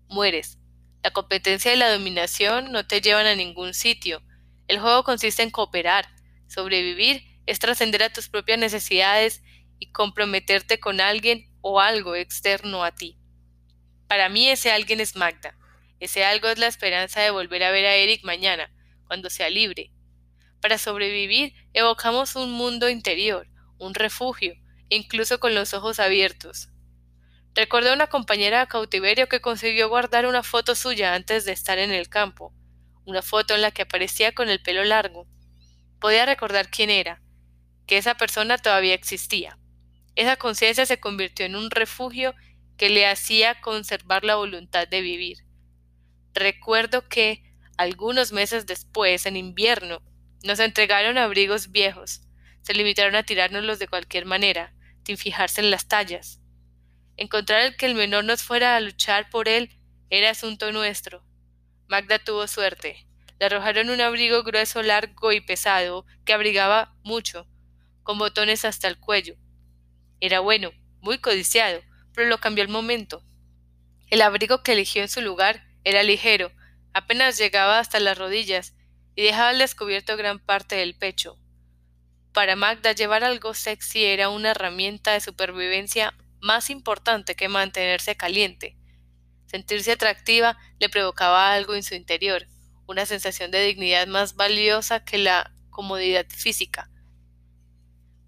Mueres. 0.08 0.57
La 1.02 1.10
competencia 1.10 1.72
y 1.72 1.76
la 1.76 1.92
dominación 1.92 2.72
no 2.72 2.86
te 2.86 3.00
llevan 3.00 3.26
a 3.26 3.34
ningún 3.34 3.74
sitio. 3.74 4.22
El 4.66 4.80
juego 4.80 5.04
consiste 5.04 5.42
en 5.42 5.50
cooperar. 5.50 6.08
Sobrevivir 6.48 7.22
es 7.46 7.58
trascender 7.58 8.02
a 8.02 8.12
tus 8.12 8.28
propias 8.28 8.58
necesidades 8.58 9.42
y 9.78 9.92
comprometerte 9.92 10.80
con 10.80 11.00
alguien 11.00 11.50
o 11.60 11.80
algo 11.80 12.14
externo 12.14 12.84
a 12.84 12.94
ti. 12.94 13.18
Para 14.08 14.28
mí 14.28 14.48
ese 14.48 14.72
alguien 14.72 15.00
es 15.00 15.16
Magda. 15.16 15.56
Ese 16.00 16.24
algo 16.24 16.48
es 16.48 16.58
la 16.58 16.66
esperanza 16.66 17.20
de 17.20 17.30
volver 17.30 17.62
a 17.62 17.70
ver 17.70 17.86
a 17.86 17.94
Eric 17.94 18.24
mañana, 18.24 18.72
cuando 19.06 19.30
sea 19.30 19.50
libre. 19.50 19.92
Para 20.60 20.78
sobrevivir 20.78 21.54
evocamos 21.72 22.36
un 22.36 22.52
mundo 22.52 22.88
interior, 22.88 23.48
un 23.78 23.94
refugio, 23.94 24.54
incluso 24.88 25.38
con 25.40 25.54
los 25.54 25.74
ojos 25.74 26.00
abiertos. 26.00 26.70
Recordé 27.54 27.90
a 27.90 27.94
una 27.94 28.06
compañera 28.06 28.60
de 28.60 28.68
cautiverio 28.68 29.28
que 29.28 29.40
consiguió 29.40 29.88
guardar 29.88 30.26
una 30.26 30.42
foto 30.42 30.74
suya 30.74 31.14
antes 31.14 31.44
de 31.44 31.52
estar 31.52 31.78
en 31.78 31.90
el 31.90 32.08
campo, 32.08 32.54
una 33.04 33.22
foto 33.22 33.54
en 33.54 33.62
la 33.62 33.70
que 33.70 33.82
aparecía 33.82 34.32
con 34.32 34.48
el 34.48 34.62
pelo 34.62 34.84
largo. 34.84 35.26
Podía 35.98 36.26
recordar 36.26 36.70
quién 36.70 36.90
era, 36.90 37.20
que 37.86 37.96
esa 37.96 38.16
persona 38.16 38.58
todavía 38.58 38.94
existía. 38.94 39.58
Esa 40.14 40.36
conciencia 40.36 40.86
se 40.86 41.00
convirtió 41.00 41.46
en 41.46 41.56
un 41.56 41.70
refugio 41.70 42.34
que 42.76 42.90
le 42.90 43.06
hacía 43.06 43.60
conservar 43.60 44.24
la 44.24 44.36
voluntad 44.36 44.86
de 44.86 45.00
vivir. 45.00 45.38
Recuerdo 46.34 47.08
que, 47.08 47.42
algunos 47.76 48.32
meses 48.32 48.66
después, 48.66 49.26
en 49.26 49.36
invierno, 49.36 50.02
nos 50.44 50.60
entregaron 50.60 51.18
abrigos 51.18 51.70
viejos. 51.70 52.22
Se 52.62 52.74
limitaron 52.74 53.16
a 53.16 53.24
tirárnoslos 53.24 53.78
de 53.78 53.88
cualquier 53.88 54.26
manera, 54.26 54.74
sin 55.04 55.16
fijarse 55.16 55.60
en 55.60 55.70
las 55.70 55.88
tallas. 55.88 56.40
Encontrar 57.18 57.62
el 57.62 57.76
que 57.76 57.86
el 57.86 57.96
menor 57.96 58.24
nos 58.24 58.44
fuera 58.44 58.76
a 58.76 58.80
luchar 58.80 59.28
por 59.28 59.48
él 59.48 59.76
era 60.08 60.30
asunto 60.30 60.70
nuestro. 60.70 61.24
Magda 61.88 62.20
tuvo 62.20 62.46
suerte. 62.46 63.08
Le 63.40 63.46
arrojaron 63.46 63.90
un 63.90 64.00
abrigo 64.00 64.44
grueso, 64.44 64.84
largo 64.84 65.32
y 65.32 65.40
pesado, 65.40 66.06
que 66.24 66.32
abrigaba 66.32 66.94
mucho, 67.02 67.48
con 68.04 68.18
botones 68.18 68.64
hasta 68.64 68.86
el 68.86 69.00
cuello. 69.00 69.34
Era 70.20 70.38
bueno, 70.38 70.70
muy 71.00 71.18
codiciado, 71.18 71.82
pero 72.14 72.28
lo 72.28 72.38
cambió 72.38 72.62
al 72.62 72.70
momento. 72.70 73.24
El 74.10 74.22
abrigo 74.22 74.62
que 74.62 74.74
eligió 74.74 75.02
en 75.02 75.08
su 75.08 75.20
lugar 75.20 75.66
era 75.82 76.04
ligero, 76.04 76.52
apenas 76.92 77.36
llegaba 77.36 77.80
hasta 77.80 77.98
las 77.98 78.16
rodillas 78.16 78.76
y 79.16 79.22
dejaba 79.22 79.48
al 79.48 79.58
descubierto 79.58 80.16
gran 80.16 80.38
parte 80.38 80.76
del 80.76 80.96
pecho. 80.96 81.36
Para 82.32 82.54
Magda 82.54 82.92
llevar 82.92 83.24
algo 83.24 83.54
sexy 83.54 84.04
era 84.04 84.28
una 84.28 84.52
herramienta 84.52 85.14
de 85.14 85.20
supervivencia 85.20 86.14
más 86.40 86.70
importante 86.70 87.34
que 87.34 87.48
mantenerse 87.48 88.16
caliente. 88.16 88.76
Sentirse 89.46 89.92
atractiva 89.92 90.58
le 90.78 90.88
provocaba 90.88 91.52
algo 91.52 91.74
en 91.74 91.82
su 91.82 91.94
interior, 91.94 92.46
una 92.86 93.06
sensación 93.06 93.50
de 93.50 93.62
dignidad 93.64 94.06
más 94.06 94.34
valiosa 94.34 95.04
que 95.04 95.18
la 95.18 95.52
comodidad 95.70 96.26
física. 96.28 96.90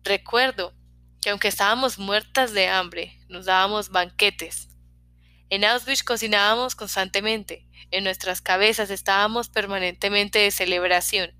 Recuerdo 0.02 0.74
que 1.20 1.30
aunque 1.30 1.48
estábamos 1.48 1.98
muertas 1.98 2.52
de 2.52 2.68
hambre, 2.68 3.18
nos 3.28 3.46
dábamos 3.46 3.90
banquetes. 3.90 4.68
En 5.50 5.64
Auschwitz 5.64 6.02
cocinábamos 6.02 6.74
constantemente, 6.74 7.66
en 7.90 8.04
nuestras 8.04 8.40
cabezas 8.40 8.88
estábamos 8.88 9.48
permanentemente 9.48 10.38
de 10.38 10.50
celebración, 10.50 11.32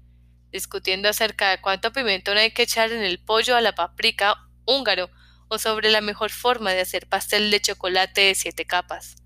discutiendo 0.51 1.09
acerca 1.09 1.51
de 1.51 1.61
cuánto 1.61 1.93
pimentón 1.93 2.37
hay 2.37 2.51
que 2.51 2.63
echar 2.63 2.91
en 2.93 3.03
el 3.03 3.19
pollo 3.23 3.57
a 3.57 3.61
la 3.61 3.75
paprika 3.75 4.49
húngaro 4.67 5.11
o 5.51 5.59
sobre 5.59 5.91
la 5.91 6.01
mejor 6.01 6.31
forma 6.31 6.73
de 6.73 6.81
hacer 6.81 7.09
pastel 7.09 7.51
de 7.51 7.61
chocolate 7.61 8.21
de 8.21 8.35
siete 8.37 8.65
capas. 8.65 9.17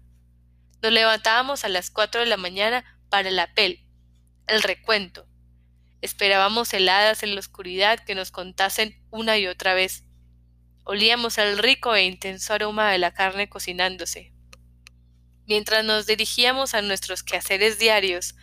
Nos 0.83 0.91
levantábamos 0.91 1.65
a 1.65 1.69
las 1.69 1.91
cuatro 1.91 2.23
de 2.23 2.27
la 2.27 2.39
mañana 2.39 2.99
para 3.11 3.29
el 3.29 3.39
apel, 3.39 3.87
el 4.47 4.63
recuento. 4.63 5.29
Esperábamos 6.01 6.73
heladas 6.73 7.23
en 7.23 7.35
la 7.35 7.41
oscuridad 7.41 8.01
que 8.01 8.15
nos 8.15 8.31
contasen 8.31 8.99
una 9.11 9.37
y 9.37 9.47
otra 9.47 9.75
vez. 9.75 10.05
Olíamos 10.85 11.37
el 11.37 11.59
rico 11.59 11.95
e 11.95 12.05
intenso 12.05 12.55
aroma 12.55 12.91
de 12.91 12.99
la 12.99 13.13
carne 13.13 13.51
cocinándose. 13.51 14.33
Mientras 15.47 15.85
nos 15.85 16.07
dirigíamos 16.07 16.73
a 16.73 16.81
nuestros 16.81 17.23
quehaceres 17.23 17.79
diarios, 17.79 18.35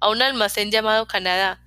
a 0.00 0.08
un 0.08 0.22
almacén 0.22 0.70
llamado 0.70 1.06
Canadá, 1.06 1.62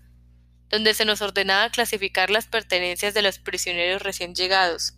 donde 0.70 0.96
se 0.96 1.06
nos 1.06 1.22
ordenaba 1.22 1.70
clasificar 1.70 2.32
las 2.32 2.48
pertenencias 2.48 3.14
de 3.14 3.22
los 3.22 3.38
prisioneros 3.38 4.02
recién 4.02 4.34
llegados, 4.34 4.96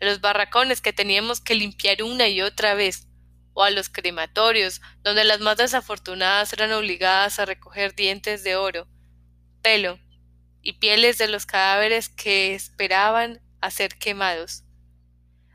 los 0.00 0.20
barracones 0.20 0.80
que 0.80 0.92
teníamos 0.92 1.40
que 1.40 1.54
limpiar 1.54 2.02
una 2.02 2.28
y 2.28 2.42
otra 2.42 2.74
vez, 2.74 3.08
o 3.54 3.64
a 3.64 3.70
los 3.70 3.88
crematorios, 3.88 4.82
donde 5.02 5.24
las 5.24 5.40
más 5.40 5.56
desafortunadas 5.56 6.52
eran 6.52 6.72
obligadas 6.72 7.38
a 7.38 7.46
recoger 7.46 7.94
dientes 7.94 8.44
de 8.44 8.56
oro, 8.56 8.86
pelo 9.62 9.98
y 10.60 10.74
pieles 10.74 11.16
de 11.16 11.28
los 11.28 11.46
cadáveres 11.46 12.08
que 12.08 12.54
esperaban 12.54 13.40
a 13.60 13.70
ser 13.70 13.96
quemados. 13.96 14.64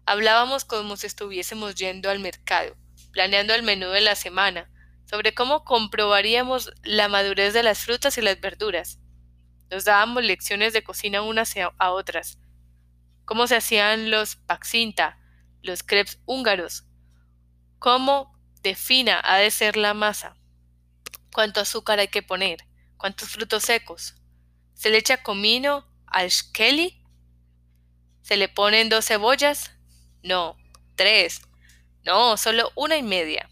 Hablábamos 0.06 0.66
como 0.66 0.98
si 0.98 1.06
estuviésemos 1.06 1.76
yendo 1.76 2.10
al 2.10 2.20
mercado, 2.20 2.76
planeando 3.12 3.54
el 3.54 3.62
menú 3.62 3.90
de 3.90 4.02
la 4.02 4.16
semana, 4.16 4.72
sobre 5.06 5.34
cómo 5.34 5.64
comprobaríamos 5.64 6.72
la 6.84 7.08
madurez 7.08 7.54
de 7.54 7.64
las 7.64 7.80
frutas 7.80 8.18
y 8.18 8.22
las 8.22 8.40
verduras. 8.40 9.00
Nos 9.70 9.86
dábamos 9.86 10.24
lecciones 10.24 10.74
de 10.74 10.84
cocina 10.84 11.22
unas 11.22 11.54
a 11.78 11.92
otras, 11.92 12.40
cómo 13.32 13.48
se 13.48 13.56
hacían 13.56 14.12
los 14.12 14.36
paxinta, 14.36 15.18
los 15.62 15.84
crepes 15.84 16.20
húngaros, 16.26 16.84
cómo 17.80 18.38
de 18.62 18.76
fina 18.76 19.22
ha 19.24 19.38
de 19.38 19.50
ser 19.52 19.78
la 19.78 19.94
masa, 19.94 20.36
cuánto 21.32 21.62
azúcar 21.62 22.00
hay 22.00 22.10
que 22.10 22.24
poner, 22.24 22.68
cuántos 22.98 23.30
frutos 23.30 23.64
secos. 23.64 24.16
¿Se 24.74 24.90
le 24.90 24.98
echa 24.98 25.24
comino 25.24 25.88
al 26.08 26.28
shkeli? 26.28 27.06
¿Se 28.22 28.36
le 28.36 28.50
ponen 28.50 28.90
dos 28.90 29.08
cebollas? 29.08 29.72
No, 30.24 30.58
tres. 30.98 31.42
No, 32.04 32.36
solo 32.36 32.74
una 32.76 32.98
y 32.98 33.02
media. 33.02 33.50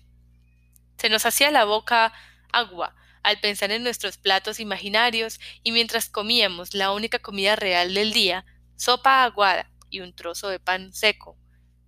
Se 0.97 1.07
nos 1.07 1.25
hacía 1.25 1.51
la 1.51 1.63
boca 1.63 2.11
agua 2.51 2.97
al 3.23 3.39
pensar 3.39 3.71
en 3.71 3.83
nuestros 3.83 4.17
platos 4.17 4.59
imaginarios 4.59 5.39
y 5.63 5.71
mientras 5.71 6.09
comíamos 6.09 6.73
la 6.73 6.91
única 6.91 7.19
comida 7.19 7.55
real 7.55 7.93
del 7.93 8.11
día, 8.11 8.45
sopa 8.75 9.23
aguada 9.23 9.68
y 9.89 10.01
un 10.01 10.13
trozo 10.13 10.49
de 10.49 10.59
pan 10.59 10.93
seco. 10.93 11.37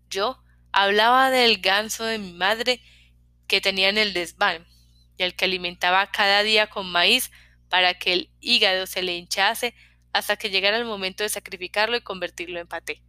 Yo 0.09 0.43
Hablaba 0.73 1.29
del 1.29 1.57
ganso 1.59 2.05
de 2.05 2.17
mi 2.17 2.31
madre 2.31 2.81
que 3.47 3.59
tenía 3.59 3.89
en 3.89 3.97
el 3.97 4.13
desván, 4.13 4.65
y 5.17 5.23
al 5.23 5.35
que 5.35 5.45
alimentaba 5.45 6.11
cada 6.11 6.43
día 6.43 6.67
con 6.67 6.89
maíz 6.89 7.29
para 7.69 7.93
que 7.95 8.13
el 8.13 8.31
hígado 8.39 8.87
se 8.87 9.01
le 9.01 9.15
hinchase 9.15 9.75
hasta 10.13 10.37
que 10.37 10.49
llegara 10.49 10.77
el 10.77 10.85
momento 10.85 11.23
de 11.23 11.29
sacrificarlo 11.29 11.97
y 11.97 12.01
convertirlo 12.01 12.59
en 12.59 12.67
paté. 12.67 13.01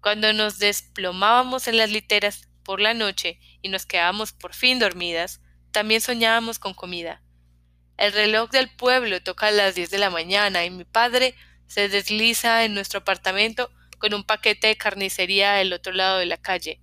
Cuando 0.00 0.32
nos 0.32 0.58
desplomábamos 0.58 1.68
en 1.68 1.76
las 1.76 1.90
literas 1.90 2.48
por 2.64 2.80
la 2.80 2.94
noche 2.94 3.38
y 3.62 3.68
nos 3.68 3.86
quedábamos 3.86 4.32
por 4.32 4.54
fin 4.54 4.78
dormidas, 4.78 5.40
también 5.72 6.00
soñábamos 6.00 6.58
con 6.58 6.74
comida. 6.74 7.22
El 7.96 8.12
reloj 8.12 8.50
del 8.50 8.70
pueblo 8.70 9.22
toca 9.22 9.48
a 9.48 9.50
las 9.52 9.74
diez 9.74 9.90
de 9.90 9.98
la 9.98 10.10
mañana 10.10 10.64
y 10.64 10.70
mi 10.70 10.84
padre 10.84 11.34
se 11.70 11.88
desliza 11.88 12.64
en 12.64 12.74
nuestro 12.74 12.98
apartamento 12.98 13.70
con 13.98 14.12
un 14.12 14.24
paquete 14.24 14.66
de 14.66 14.76
carnicería 14.76 15.52
del 15.52 15.72
otro 15.72 15.92
lado 15.92 16.18
de 16.18 16.26
la 16.26 16.36
calle. 16.36 16.80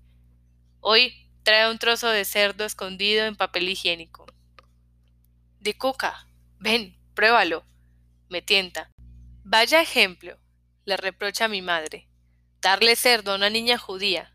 Hoy 0.79 1.29
trae 1.43 1.69
un 1.69 1.77
trozo 1.77 2.07
de 2.07 2.23
cerdo 2.23 2.63
escondido 2.63 3.25
en 3.25 3.35
papel 3.35 3.67
higiénico. 3.67 4.25
De 5.59 5.77
cuca, 5.77 6.29
ven, 6.57 6.97
pruébalo. 7.15 7.65
Me 8.29 8.41
tienta. 8.41 8.89
Vaya 9.43 9.81
ejemplo, 9.81 10.39
le 10.85 10.95
reprocha 10.95 11.49
mi 11.49 11.61
madre. 11.61 12.07
Darle 12.61 12.95
cerdo 12.95 13.33
a 13.33 13.35
una 13.35 13.49
niña 13.49 13.77
judía. 13.77 14.33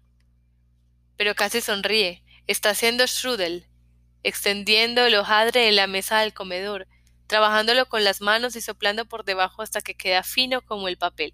Pero 1.17 1.35
casi 1.35 1.63
sonríe. 1.63 2.23
Está 2.47 2.71
haciendo 2.71 3.07
strudel, 3.07 3.69
extendiendo 4.23 5.07
el 5.07 5.15
hojadre 5.15 5.69
en 5.69 5.77
la 5.77 5.87
mesa 5.87 6.21
del 6.21 6.35
comedor, 6.35 6.89
trabajándolo 7.33 7.87
con 7.87 8.05
las 8.05 8.21
manos 8.21 8.57
y 8.57 8.61
soplando 8.61 9.07
por 9.07 9.25
debajo 9.25 9.63
hasta 9.63 9.81
que 9.81 9.95
queda 9.95 10.23
fino 10.23 10.61
como 10.61 10.87
el 10.87 10.99
papel 10.99 11.33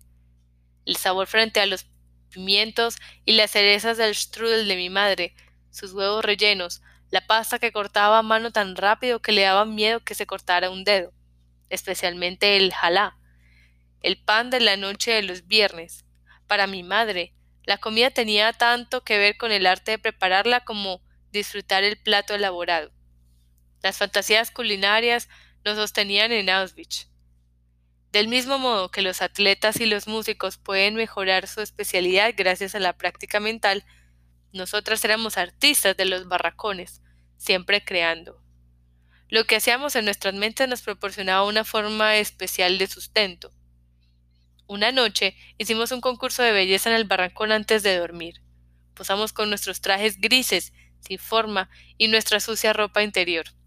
el 0.88 0.96
sabor 0.96 1.26
frente 1.26 1.60
a 1.60 1.66
los 1.66 1.86
pimientos 2.30 2.96
y 3.26 3.32
las 3.32 3.50
cerezas 3.50 3.98
del 3.98 4.14
strudel 4.14 4.66
de 4.66 4.76
mi 4.76 4.88
madre, 4.88 5.34
sus 5.70 5.92
huevos 5.92 6.24
rellenos, 6.24 6.80
la 7.10 7.26
pasta 7.26 7.58
que 7.58 7.72
cortaba 7.72 8.18
a 8.18 8.22
mano 8.22 8.52
tan 8.52 8.74
rápido 8.74 9.20
que 9.20 9.32
le 9.32 9.42
daba 9.42 9.66
miedo 9.66 10.00
que 10.00 10.14
se 10.14 10.26
cortara 10.26 10.70
un 10.70 10.84
dedo, 10.84 11.12
especialmente 11.68 12.56
el 12.56 12.72
jalá, 12.72 13.18
el 14.00 14.16
pan 14.16 14.48
de 14.48 14.60
la 14.60 14.78
noche 14.78 15.10
de 15.10 15.22
los 15.22 15.46
viernes. 15.46 16.06
Para 16.46 16.66
mi 16.66 16.82
madre, 16.82 17.34
la 17.64 17.76
comida 17.76 18.10
tenía 18.10 18.54
tanto 18.54 19.04
que 19.04 19.18
ver 19.18 19.36
con 19.36 19.52
el 19.52 19.66
arte 19.66 19.90
de 19.90 19.98
prepararla 19.98 20.64
como 20.64 21.02
disfrutar 21.32 21.84
el 21.84 21.98
plato 22.00 22.34
elaborado. 22.34 22.92
Las 23.82 23.98
fantasías 23.98 24.50
culinarias 24.50 25.28
nos 25.68 25.76
sostenían 25.76 26.32
en 26.32 26.48
Auschwitz. 26.48 27.08
Del 28.10 28.26
mismo 28.26 28.58
modo 28.58 28.90
que 28.90 29.02
los 29.02 29.20
atletas 29.20 29.80
y 29.80 29.86
los 29.86 30.08
músicos 30.08 30.56
pueden 30.56 30.94
mejorar 30.94 31.46
su 31.46 31.60
especialidad 31.60 32.32
gracias 32.34 32.74
a 32.74 32.80
la 32.80 32.96
práctica 32.96 33.38
mental, 33.38 33.84
nosotras 34.52 35.04
éramos 35.04 35.36
artistas 35.36 35.94
de 35.94 36.06
los 36.06 36.26
barracones, 36.26 37.02
siempre 37.36 37.84
creando. 37.84 38.42
Lo 39.28 39.44
que 39.44 39.56
hacíamos 39.56 39.94
en 39.94 40.06
nuestras 40.06 40.32
mentes 40.32 40.66
nos 40.68 40.80
proporcionaba 40.80 41.44
una 41.44 41.64
forma 41.64 42.16
especial 42.16 42.78
de 42.78 42.86
sustento. 42.86 43.52
Una 44.66 44.90
noche 44.90 45.36
hicimos 45.58 45.92
un 45.92 46.00
concurso 46.00 46.42
de 46.42 46.52
belleza 46.52 46.88
en 46.88 46.96
el 46.96 47.04
barracón 47.04 47.52
antes 47.52 47.82
de 47.82 47.98
dormir. 47.98 48.40
Posamos 48.94 49.34
con 49.34 49.50
nuestros 49.50 49.82
trajes 49.82 50.18
grises, 50.18 50.72
sin 51.00 51.18
forma, 51.18 51.68
y 51.98 52.08
nuestra 52.08 52.40
sucia 52.40 52.72
ropa 52.72 53.02
interior. 53.02 53.57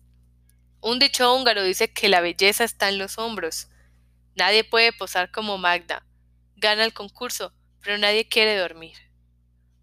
Un 0.82 0.98
dicho 0.98 1.32
húngaro 1.34 1.63
dice 1.63 1.94
que 1.94 2.10
la 2.10 2.22
belleza 2.22 2.63
está 2.63 2.89
en 2.89 2.98
los 2.98 3.20
hombros. 3.20 3.67
Nadie 4.36 4.63
puede 4.63 4.91
posar 4.91 5.32
como 5.32 5.60
Magda. 5.60 6.04
Gana 6.56 6.84
el 6.84 6.94
concurso, 6.94 7.54
pero 7.82 8.00
nadie 8.00 8.28
quiere 8.28 8.58
dormir. 8.58 8.98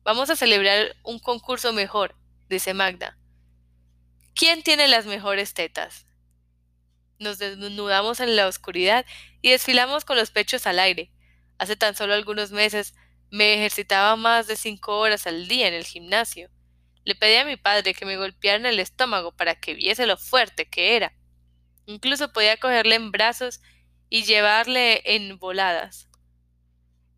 Vamos 0.02 0.28
a 0.28 0.36
celebrar 0.36 0.96
un 1.04 1.20
concurso 1.20 1.72
mejor, 1.72 2.16
dice 2.48 2.74
Magda. 2.74 3.16
¿Quién 4.34 4.64
tiene 4.64 4.88
las 4.88 5.06
mejores 5.06 5.54
tetas? 5.54 6.04
Nos 7.20 7.38
desnudamos 7.38 8.18
en 8.18 8.34
la 8.34 8.48
oscuridad 8.48 9.06
y 9.40 9.50
desfilamos 9.50 10.04
con 10.04 10.16
los 10.16 10.30
pechos 10.30 10.66
al 10.66 10.80
aire. 10.80 11.12
Hace 11.58 11.76
tan 11.76 11.94
solo 11.94 12.14
algunos 12.14 12.50
meses 12.50 12.94
me 13.30 13.54
ejercitaba 13.54 14.16
más 14.16 14.48
de 14.48 14.56
cinco 14.56 14.98
horas 14.98 15.28
al 15.28 15.46
día 15.46 15.68
en 15.68 15.74
el 15.74 15.84
gimnasio. 15.84 16.50
Le 17.08 17.14
pedí 17.14 17.36
a 17.36 17.46
mi 17.46 17.56
padre 17.56 17.94
que 17.94 18.04
me 18.04 18.18
golpeara 18.18 18.58
en 18.58 18.66
el 18.66 18.78
estómago 18.78 19.32
para 19.32 19.54
que 19.54 19.72
viese 19.72 20.06
lo 20.06 20.18
fuerte 20.18 20.68
que 20.68 20.94
era. 20.94 21.14
Incluso 21.86 22.34
podía 22.34 22.58
cogerle 22.58 22.96
en 22.96 23.12
brazos 23.12 23.62
y 24.10 24.24
llevarle 24.24 25.00
en 25.06 25.38
voladas. 25.38 26.10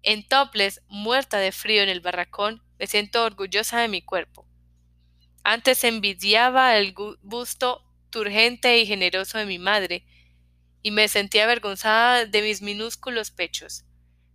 En 0.04 0.28
toples, 0.28 0.80
muerta 0.86 1.38
de 1.38 1.50
frío 1.50 1.82
en 1.82 1.88
el 1.88 2.00
barracón, 2.00 2.62
me 2.78 2.86
siento 2.86 3.24
orgullosa 3.24 3.80
de 3.80 3.88
mi 3.88 4.00
cuerpo. 4.00 4.46
Antes 5.42 5.82
envidiaba 5.82 6.76
el 6.76 6.94
busto 7.22 7.82
turgente 8.10 8.78
y 8.78 8.86
generoso 8.86 9.38
de 9.38 9.46
mi 9.46 9.58
madre, 9.58 10.06
y 10.84 10.92
me 10.92 11.08
sentía 11.08 11.42
avergonzada 11.42 12.26
de 12.26 12.42
mis 12.42 12.62
minúsculos 12.62 13.32
pechos. 13.32 13.86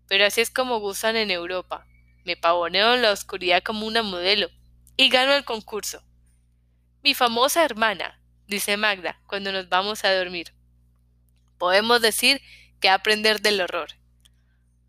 Pero 0.10 0.26
así 0.26 0.42
es 0.42 0.50
como 0.50 0.82
gustan 0.82 1.16
en 1.16 1.32
Europa. 1.32 1.88
Me 2.26 2.36
pavoneo 2.36 2.96
en 2.96 3.04
la 3.04 3.14
oscuridad 3.14 3.64
como 3.64 3.88
una 3.88 4.04
modelo, 4.04 4.50
y 4.98 5.10
gano 5.10 5.34
el 5.34 5.46
concurso. 5.46 6.04
Mi 7.04 7.14
famosa 7.14 7.64
hermana, 7.64 8.20
dice 8.48 8.78
Magda, 8.78 9.22
cuando 9.28 9.52
nos 9.52 9.70
vamos 9.70 10.04
a 10.04 10.14
dormir. 10.16 10.54
Podemos 11.58 12.02
decir 12.02 12.42
que 12.80 12.90
aprender 12.90 13.42
del 13.42 13.62
horror. 13.62 13.90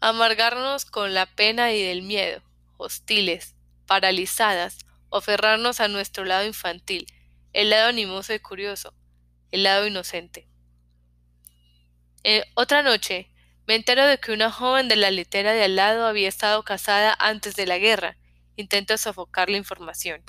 Amargarnos 0.01 0.85
con 0.85 1.15
la 1.15 1.27
pena 1.27 1.73
y 1.73 1.83
del 1.83 2.03
miedo, 2.03 2.43
hostiles, 2.77 3.55
paralizadas, 3.87 4.79
aferrarnos 5.11 5.81
a 5.81 5.89
nuestro 5.89 6.25
lado 6.25 6.47
infantil, 6.47 7.07
el 7.53 7.71
lado 7.71 7.89
animoso 7.89 8.35
y 8.35 8.39
curioso, 8.39 8.93
el 9.51 9.63
lado 9.63 9.87
inocente. 9.87 10.49
Eh, 12.25 12.45
otra 12.55 12.83
noche, 12.83 13.31
me 13.67 13.75
entero 13.75 14.07
de 14.07 14.19
que 14.19 14.33
una 14.33 14.51
joven 14.51 14.89
de 14.89 14.97
la 14.97 15.11
litera 15.11 15.53
de 15.53 15.65
al 15.65 15.77
lado 15.77 16.07
había 16.07 16.29
estado 16.29 16.63
casada 16.65 17.17
antes 17.19 17.57
de 17.57 17.67
la 17.67 17.79
guerra. 17.79 18.17
Intento 18.57 18.97
sofocar 18.97 19.51
la 19.51 19.59
información. 19.59 20.23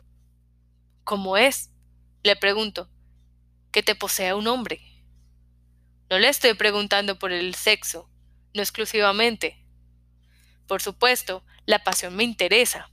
¿Cómo 1.04 1.38
es? 1.38 1.72
Le 2.24 2.36
pregunto. 2.36 2.90
Que 3.72 3.84
te 3.84 3.96
posea 3.96 4.36
un 4.36 4.48
hombre. 4.48 4.82
No 6.10 6.20
le 6.20 6.30
estoy 6.30 6.54
preguntando 6.54 7.18
por 7.20 7.32
el 7.32 7.56
sexo, 7.56 8.10
no 8.54 8.62
exclusivamente. 8.62 9.58
Por 10.68 10.82
supuesto, 10.82 11.44
la 11.66 11.84
pasión 11.84 12.16
me 12.16 12.24
interesa, 12.24 12.90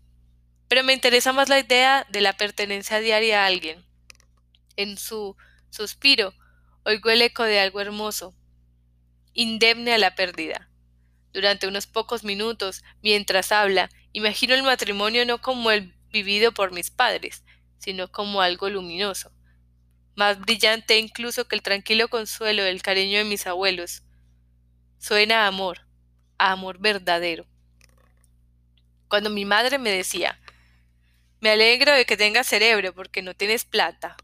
pero 0.69 0.85
me 0.85 0.93
interesa 0.93 1.33
más 1.33 1.49
la 1.49 1.59
idea 1.59 2.07
de 2.11 2.21
la 2.21 2.37
pertenencia 2.37 3.01
diaria 3.01 3.43
a 3.43 3.47
alguien. 3.47 3.85
En 4.77 4.99
su 4.99 5.37
suspiro 5.71 6.35
oigo 6.85 7.11
el 7.11 7.23
eco 7.23 7.43
de 7.43 7.61
algo 7.61 7.81
hermoso, 7.81 8.35
indemne 9.33 9.95
a 9.95 9.99
la 9.99 10.15
pérdida. 10.15 10.69
Durante 11.33 11.67
unos 11.67 11.87
pocos 11.87 12.23
minutos, 12.23 12.85
mientras 13.03 13.51
habla, 13.51 13.91
imagino 14.15 14.55
el 14.55 14.63
matrimonio 14.63 15.27
no 15.27 15.43
como 15.43 15.71
el 15.71 15.93
vivido 16.11 16.53
por 16.55 16.73
mis 16.73 16.91
padres, 16.91 17.45
sino 17.79 18.11
como 18.11 18.41
algo 18.41 18.71
luminoso, 18.71 19.31
más 20.15 20.41
brillante 20.41 20.97
incluso 20.99 21.47
que 21.47 21.57
el 21.57 21.63
tranquilo 21.63 22.09
consuelo 22.09 22.63
del 22.63 22.81
cariño 22.81 23.19
de 23.19 23.25
mis 23.25 23.47
abuelos. 23.47 24.03
Suena 24.99 25.45
a 25.45 25.49
amor, 25.49 25.87
a 26.39 26.53
amor 26.53 26.79
verdadero. 26.79 27.47
Cuando 29.09 29.29
mi 29.29 29.45
madre 29.45 29.79
me 29.79 29.91
decía, 29.91 30.41
me 31.41 31.51
alegro 31.51 31.93
de 31.93 32.07
que 32.07 32.17
tengas 32.17 32.47
cerebro 32.47 32.95
porque 32.95 33.21
no 33.21 33.35
tienes 33.35 33.65
plata. 33.65 34.17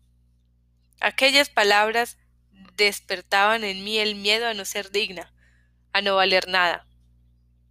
Aquellas 1.01 1.51
palabras 1.51 2.17
despertaban 2.77 3.65
en 3.65 3.85
mí 3.85 3.99
el 3.99 4.15
miedo 4.15 4.47
a 4.47 4.55
no 4.55 4.65
ser 4.65 4.91
digna, 4.91 5.33
a 5.93 6.01
no 6.01 6.15
valer 6.17 6.49
nada. 6.49 6.87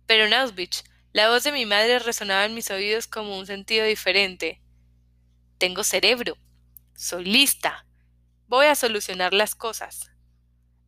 Pero 0.06 0.26
en 0.26 0.34
Auschwitz, 0.34 0.84
la 1.20 1.28
voz 1.28 1.44
de 1.44 1.52
mi 1.52 1.66
madre 1.66 2.00
resonaba 2.00 2.46
en 2.46 2.54
mis 2.54 2.72
oídos 2.72 3.06
como 3.06 3.38
un 3.38 3.46
sentido 3.46 3.86
diferente. 3.86 4.62
Tengo 5.58 5.84
cerebro. 5.84 6.38
Soy 6.96 7.26
lista. 7.26 7.86
Voy 8.48 8.68
a 8.68 8.76
solucionar 8.76 9.34
las 9.34 9.54
cosas. 9.54 10.12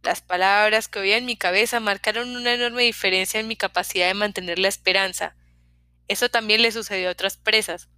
Las 0.04 0.22
palabras 0.22 0.88
que 0.88 1.00
oía 1.00 1.18
en 1.18 1.26
mi 1.26 1.36
cabeza 1.36 1.82
marcaron 1.82 2.34
una 2.34 2.54
enorme 2.54 2.84
diferencia 2.84 3.42
en 3.42 3.50
mi 3.50 3.58
capacidad 3.58 4.08
de 4.08 4.14
mantener 4.14 4.58
la 4.58 4.70
esperanza. 4.70 5.36
Eso 6.08 6.30
también 6.30 6.62
le 6.62 6.72
sucedió 6.72 7.10
a 7.10 7.12
otras 7.12 7.36
presas. 7.36 7.90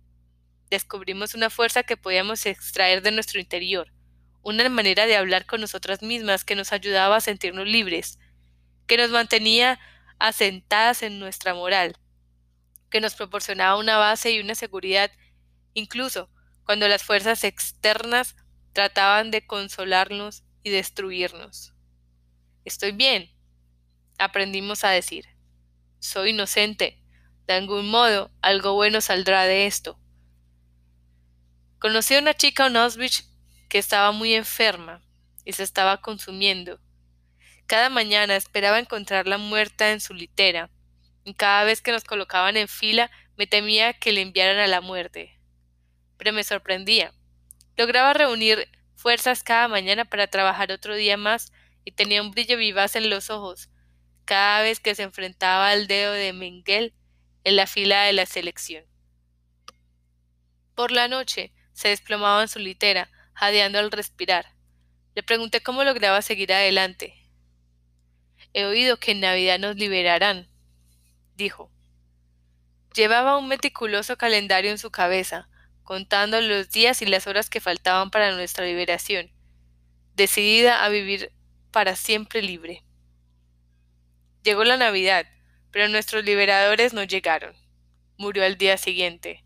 Descubrimos 0.72 1.36
una 1.36 1.52
fuerza 1.52 1.84
que 1.84 1.98
podíamos 1.98 2.48
extraer 2.48 3.04
de 3.04 3.12
nuestro 3.12 3.40
interior, 3.40 3.94
una 4.42 4.68
manera 4.70 5.06
de 5.06 5.18
hablar 5.18 5.46
con 5.46 5.62
nosotras 5.62 6.02
mismas 6.02 6.44
que 6.44 6.56
nos 6.56 6.74
ayudaba 6.74 7.18
a 7.18 7.22
sentirnos 7.22 7.68
libres, 7.68 8.18
que 8.88 8.98
nos 8.98 9.12
mantenía 9.12 9.80
asentadas 10.18 11.04
en 11.04 11.20
nuestra 11.20 11.54
moral, 11.54 11.96
que 12.94 13.02
nos 13.02 13.16
proporcionaba 13.16 13.80
una 13.80 13.98
base 13.98 14.30
y 14.30 14.40
una 14.40 14.54
seguridad, 14.54 15.12
incluso 15.74 16.30
cuando 16.64 16.88
las 16.88 17.02
fuerzas 17.02 17.44
externas 17.44 18.36
trataban 18.72 19.32
de 19.32 19.48
consolarnos 19.48 20.44
y 20.62 20.70
destruirnos. 20.70 21.74
Estoy 22.66 22.92
bien, 22.92 23.32
aprendimos 24.20 24.84
a 24.84 24.92
decir. 24.92 25.26
Soy 25.98 26.30
inocente. 26.30 27.04
De 27.48 27.56
algún 27.56 27.90
modo, 27.90 28.30
algo 28.42 28.76
bueno 28.76 29.02
saldrá 29.02 29.46
de 29.46 29.66
esto. 29.66 30.00
Conocí 31.80 32.14
a 32.14 32.20
una 32.20 32.36
chica 32.36 32.68
en 32.68 32.78
Auschwitz 32.78 33.28
que 33.70 33.80
estaba 33.80 34.12
muy 34.12 34.36
enferma 34.36 35.04
y 35.44 35.54
se 35.54 35.64
estaba 35.64 36.00
consumiendo. 36.00 36.80
Cada 37.66 37.90
mañana 37.90 38.36
esperaba 38.36 38.78
encontrarla 38.78 39.40
muerta 39.40 39.92
en 39.92 40.00
su 40.00 40.14
litera, 40.14 40.70
cada 41.32 41.64
vez 41.64 41.82
que 41.82 41.94
nos 41.94 42.04
colocaban 42.04 42.58
en 42.58 42.68
fila 42.68 43.10
me 43.38 43.48
temía 43.48 43.94
que 43.94 44.12
le 44.12 44.22
enviaran 44.22 44.58
a 44.58 44.68
la 44.68 44.82
muerte. 44.82 45.40
Pero 46.18 46.34
me 46.34 46.44
sorprendía. 46.44 47.14
Lograba 47.78 48.14
reunir 48.14 48.68
fuerzas 48.96 49.44
cada 49.44 49.70
mañana 49.70 50.06
para 50.06 50.28
trabajar 50.28 50.72
otro 50.72 50.96
día 50.96 51.16
más 51.16 51.54
y 51.86 51.92
tenía 51.92 52.22
un 52.22 52.32
brillo 52.32 52.58
vivaz 52.58 52.96
en 52.96 53.10
los 53.10 53.30
ojos 53.30 53.70
cada 54.26 54.62
vez 54.62 54.80
que 54.80 54.96
se 54.96 55.04
enfrentaba 55.04 55.70
al 55.70 55.88
dedo 55.88 56.14
de 56.14 56.34
Mengel 56.34 56.94
en 57.44 57.56
la 57.56 57.68
fila 57.68 58.04
de 58.04 58.14
la 58.14 58.26
selección. 58.26 58.86
Por 60.76 60.92
la 60.92 61.08
noche 61.08 61.54
se 61.74 61.90
desplomaba 61.90 62.42
en 62.42 62.48
su 62.48 62.60
litera, 62.60 63.10
jadeando 63.34 63.80
al 63.80 63.92
respirar. 63.92 64.56
Le 65.16 65.24
pregunté 65.24 65.62
cómo 65.62 65.84
lograba 65.84 66.22
seguir 66.22 66.54
adelante. 66.54 67.14
He 68.54 68.66
oído 68.66 68.98
que 68.98 69.12
en 69.12 69.20
Navidad 69.20 69.60
nos 69.60 69.76
liberarán, 69.76 70.48
dijo. 71.36 71.72
Llevaba 72.96 73.38
un 73.38 73.48
meticuloso 73.48 74.18
calendario 74.18 74.72
en 74.72 74.78
su 74.78 74.92
cabeza, 74.92 75.50
contando 75.84 76.40
los 76.42 76.70
días 76.70 77.02
y 77.02 77.06
las 77.06 77.28
horas 77.28 77.50
que 77.50 77.60
faltaban 77.60 78.12
para 78.12 78.32
nuestra 78.36 78.66
liberación, 78.66 79.32
decidida 80.16 80.84
a 80.84 80.90
vivir 80.90 81.32
para 81.72 81.96
siempre 81.96 82.42
libre. 82.42 82.84
Llegó 84.44 84.64
la 84.64 84.78
Navidad, 84.78 85.26
pero 85.72 85.88
nuestros 85.88 86.24
liberadores 86.24 86.94
no 86.94 87.04
llegaron. 87.04 87.56
Murió 88.18 88.46
al 88.46 88.58
día 88.58 88.78
siguiente. 88.78 89.44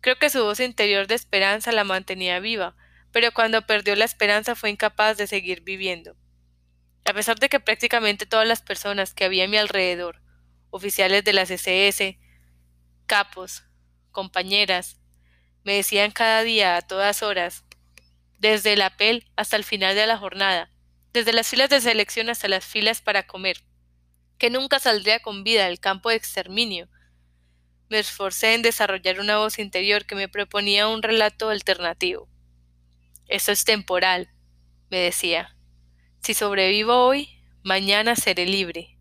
Creo 0.00 0.16
que 0.16 0.30
su 0.30 0.42
voz 0.44 0.60
interior 0.60 1.06
de 1.06 1.14
esperanza 1.14 1.72
la 1.72 1.82
mantenía 1.82 2.38
viva, 2.38 2.76
pero 3.10 3.32
cuando 3.32 3.66
perdió 3.66 3.96
la 3.96 4.04
esperanza 4.04 4.54
fue 4.54 4.70
incapaz 4.70 5.16
de 5.16 5.26
seguir 5.26 5.62
viviendo. 5.62 6.16
A 7.04 7.12
pesar 7.12 7.38
de 7.38 7.48
que 7.48 7.60
prácticamente 7.60 8.26
todas 8.26 8.46
las 8.46 8.62
personas 8.62 9.14
que 9.14 9.24
había 9.24 9.44
a 9.44 9.48
mi 9.48 9.56
alrededor, 9.56 10.20
oficiales 10.74 11.22
de 11.22 11.32
las 11.32 11.52
SS, 11.52 12.18
capos, 13.06 13.62
compañeras, 14.10 14.98
me 15.62 15.74
decían 15.74 16.10
cada 16.10 16.42
día 16.42 16.76
a 16.76 16.82
todas 16.82 17.22
horas, 17.22 17.64
desde 18.40 18.72
el 18.72 18.82
apel 18.82 19.30
hasta 19.36 19.54
el 19.54 19.62
final 19.62 19.94
de 19.94 20.08
la 20.08 20.18
jornada, 20.18 20.72
desde 21.12 21.32
las 21.32 21.46
filas 21.46 21.70
de 21.70 21.80
selección 21.80 22.28
hasta 22.28 22.48
las 22.48 22.64
filas 22.64 23.00
para 23.00 23.24
comer, 23.24 23.58
que 24.36 24.50
nunca 24.50 24.80
saldría 24.80 25.20
con 25.20 25.44
vida 25.44 25.66
del 25.66 25.78
campo 25.78 26.10
de 26.10 26.16
exterminio. 26.16 26.88
Me 27.88 28.00
esforcé 28.00 28.54
en 28.54 28.62
desarrollar 28.62 29.20
una 29.20 29.38
voz 29.38 29.60
interior 29.60 30.06
que 30.06 30.16
me 30.16 30.28
proponía 30.28 30.88
un 30.88 31.04
relato 31.04 31.50
alternativo. 31.50 32.28
Esto 33.28 33.52
es 33.52 33.64
temporal, 33.64 34.28
me 34.90 34.98
decía. 34.98 35.56
Si 36.20 36.34
sobrevivo 36.34 37.06
hoy, 37.06 37.28
mañana 37.62 38.16
seré 38.16 38.44
libre. 38.44 38.93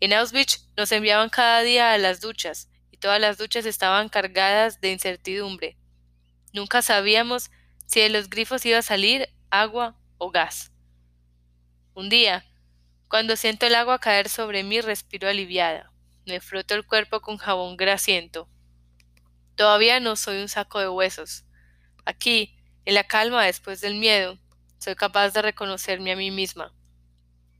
En 0.00 0.12
Auschwitz 0.12 0.68
nos 0.76 0.92
enviaban 0.92 1.28
cada 1.28 1.62
día 1.62 1.92
a 1.92 1.98
las 1.98 2.20
duchas, 2.20 2.68
todas 3.04 3.20
las 3.20 3.36
duchas 3.36 3.66
estaban 3.66 4.08
cargadas 4.08 4.80
de 4.80 4.90
incertidumbre. 4.90 5.76
Nunca 6.54 6.80
sabíamos 6.80 7.50
si 7.84 8.00
de 8.00 8.08
los 8.08 8.30
grifos 8.30 8.64
iba 8.64 8.78
a 8.78 8.82
salir 8.82 9.28
agua 9.50 10.00
o 10.16 10.30
gas. 10.30 10.72
Un 11.92 12.08
día, 12.08 12.46
cuando 13.08 13.36
siento 13.36 13.66
el 13.66 13.74
agua 13.74 13.98
caer 13.98 14.30
sobre 14.30 14.62
mí, 14.62 14.80
respiro 14.80 15.28
aliviada. 15.28 15.92
Me 16.24 16.40
froto 16.40 16.74
el 16.74 16.86
cuerpo 16.86 17.20
con 17.20 17.36
jabón 17.36 17.76
grasiento. 17.76 18.48
Todavía 19.54 20.00
no 20.00 20.16
soy 20.16 20.40
un 20.40 20.48
saco 20.48 20.80
de 20.80 20.88
huesos. 20.88 21.44
Aquí, 22.06 22.56
en 22.86 22.94
la 22.94 23.04
calma 23.04 23.44
después 23.44 23.82
del 23.82 23.96
miedo, 23.96 24.38
soy 24.78 24.94
capaz 24.94 25.34
de 25.34 25.42
reconocerme 25.42 26.12
a 26.12 26.16
mí 26.16 26.30
misma. 26.30 26.72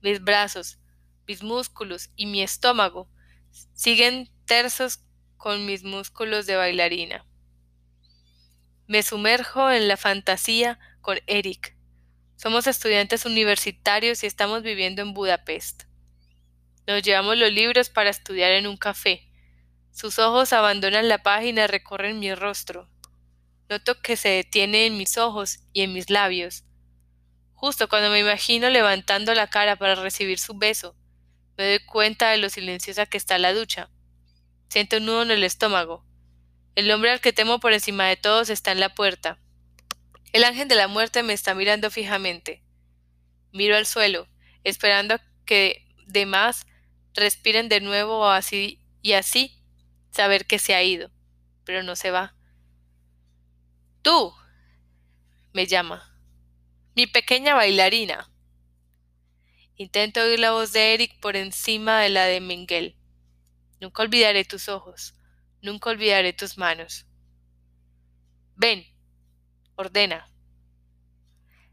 Mis 0.01 0.25
brazos, 0.25 0.79
mis 1.27 1.43
músculos 1.43 2.11
y 2.17 2.27
mi 2.27 2.43
estómago 2.43 3.09
siguen 3.75 4.31
tersos 4.47 5.01
con 5.37 5.67
mis 5.67 5.85
músculos 5.85 6.47
de 6.47 6.57
bailarina. 6.57 7.25
Me 8.87 9.03
sumerjo 9.03 9.71
en 9.71 9.89
la 9.89 9.97
fantasía 9.97 10.79
con 11.01 11.19
Eric. 11.27 11.77
Somos 12.37 12.67
estudiantes 12.67 13.25
universitarios 13.25 14.23
y 14.23 14.27
estamos 14.27 14.63
viviendo 14.63 15.03
en 15.03 15.15
Budapest. 15.15 15.85
Nos 16.87 17.03
llevamos 17.03 17.39
los 17.39 17.51
libros 17.53 17.89
para 17.89 18.11
estudiar 18.11 18.53
en 18.53 18.67
un 18.67 18.77
café. 18.77 19.27
Sus 19.91 20.19
ojos 20.19 20.53
abandonan 20.53 21.09
la 21.09 21.23
página 21.23 21.67
recorren 21.67 22.19
mi 22.19 22.35
rostro. 22.35 22.91
Noto 23.71 24.01
que 24.03 24.17
se 24.17 24.29
detiene 24.29 24.87
en 24.87 24.99
mis 24.99 25.17
ojos 25.17 25.61
y 25.73 25.83
en 25.83 25.95
mis 25.95 26.11
labios. 26.11 26.65
Justo 27.55 27.89
cuando 27.89 28.11
me 28.11 28.19
imagino 28.19 28.69
levantando 28.69 29.33
la 29.33 29.49
cara 29.49 29.77
para 29.77 29.95
recibir 29.95 30.39
su 30.39 30.59
beso, 30.59 30.95
me 31.57 31.69
doy 31.69 31.79
cuenta 31.81 32.31
de 32.31 32.39
lo 32.39 32.51
silenciosa 32.51 33.07
que 33.07 33.17
está 33.17 33.39
la 33.39 33.53
ducha. 33.53 33.91
Siento 34.69 34.97
un 34.97 35.07
nudo 35.07 35.23
en 35.23 35.31
el 35.31 35.45
estómago. 35.45 36.05
El 36.75 36.91
hombre 36.91 37.11
al 37.11 37.21
que 37.21 37.33
temo 37.33 37.61
por 37.61 37.73
encima 37.73 38.07
de 38.07 38.17
todos 38.17 38.51
está 38.51 38.73
en 38.73 38.81
la 38.81 38.95
puerta. 38.95 39.39
El 40.33 40.43
ángel 40.43 40.67
de 40.67 40.75
la 40.75 40.89
muerte 40.89 41.23
me 41.23 41.33
está 41.33 41.55
mirando 41.55 41.91
fijamente. 41.91 42.65
Miro 43.53 43.77
al 43.77 43.87
suelo, 43.87 44.27
esperando 44.65 45.21
que 45.47 45.87
demás 46.07 46.67
respiren 47.15 47.69
de 47.69 47.81
nuevo 47.81 48.27
así 48.29 48.81
y 49.01 49.13
así 49.13 49.63
saber 50.11 50.47
que 50.47 50.59
se 50.59 50.75
ha 50.75 50.83
ido, 50.83 51.11
pero 51.65 51.85
no 51.85 51.95
se 51.95 52.11
va. 52.11 52.35
Tú. 54.03 54.35
me 55.53 55.67
llama. 55.67 56.13
Mi 56.97 57.07
pequeña 57.07 57.55
bailarina. 57.55 58.29
Intento 59.77 60.21
oír 60.21 60.39
la 60.39 60.53
voz 60.53 60.73
de 60.73 60.95
Eric 60.95 61.19
por 61.19 61.35
encima 61.35 62.01
de 62.01 62.09
la 62.09 62.27
de 62.27 62.41
Miguel. 62.41 62.97
Nunca 63.81 64.03
olvidaré 64.03 64.45
tus 64.45 64.69
ojos, 64.69 65.15
nunca 65.63 65.91
olvidaré 65.91 66.33
tus 66.33 66.59
manos. 66.59 67.07
Ven, 68.55 68.87
ordena. 69.75 70.31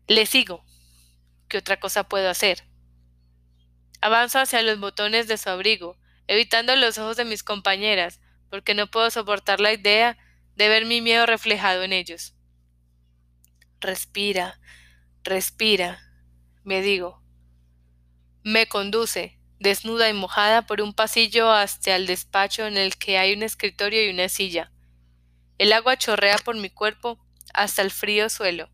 Le 0.08 0.26
sigo. 0.26 0.66
¿Qué 1.48 1.60
otra 1.60 1.80
cosa 1.80 2.10
puedo 2.10 2.28
hacer? 2.28 2.64
Avanzo 4.02 4.40
hacia 4.40 4.64
los 4.64 4.80
botones 4.80 5.28
de 5.28 5.38
su 5.38 5.50
abrigo, 5.50 6.00
evitando 6.26 6.76
los 6.76 6.98
ojos 6.98 7.18
de 7.18 7.26
mis 7.26 7.44
compañeras, 7.44 8.20
porque 8.50 8.74
no 8.74 8.90
puedo 8.90 9.12
soportar 9.12 9.60
la 9.60 9.74
idea 9.74 10.18
de 10.56 10.70
ver 10.70 10.86
mi 10.86 11.02
miedo 11.02 11.28
reflejado 11.28 11.84
en 11.84 11.94
ellos. 11.94 12.34
Respira, 13.80 14.60
respira, 15.24 16.02
me 16.64 16.82
digo. 16.82 17.21
Me 18.44 18.68
conduce, 18.68 19.38
desnuda 19.60 20.10
y 20.10 20.14
mojada, 20.14 20.64
por 20.64 20.82
un 20.82 20.94
pasillo 20.94 21.52
hasta 21.52 21.96
el 21.96 22.08
despacho 22.08 22.66
en 22.66 22.76
el 22.76 22.98
que 22.98 23.20
hay 23.20 23.34
un 23.34 23.44
escritorio 23.44 24.04
y 24.04 24.10
una 24.10 24.30
silla. 24.30 24.72
El 25.60 25.72
agua 25.74 25.96
chorrea 25.96 26.38
por 26.40 26.56
mi 26.56 26.72
cuerpo 26.72 27.24
hasta 27.54 27.84
el 27.84 27.92
frío 27.92 28.30
suelo. 28.30 28.72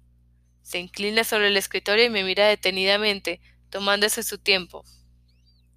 Se 0.61 0.79
inclina 0.79 1.25
sobre 1.25 1.49
el 1.49 1.57
escritorio 1.57 2.05
y 2.05 2.09
me 2.09 2.23
mira 2.23 2.47
detenidamente, 2.47 3.41
tomándose 3.69 4.23
su 4.23 4.37
tiempo. 4.37 4.85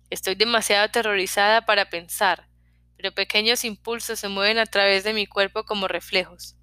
Estoy 0.08 0.36
demasiado 0.36 0.84
aterrorizada 0.84 1.66
para 1.66 1.90
pensar, 1.90 2.48
pero 2.96 3.12
pequeños 3.12 3.64
impulsos 3.64 4.20
se 4.20 4.28
mueven 4.28 4.58
a 4.58 4.66
través 4.66 5.02
de 5.02 5.14
mi 5.14 5.26
cuerpo 5.26 5.64
como 5.64 5.88
reflejos. 5.88 6.54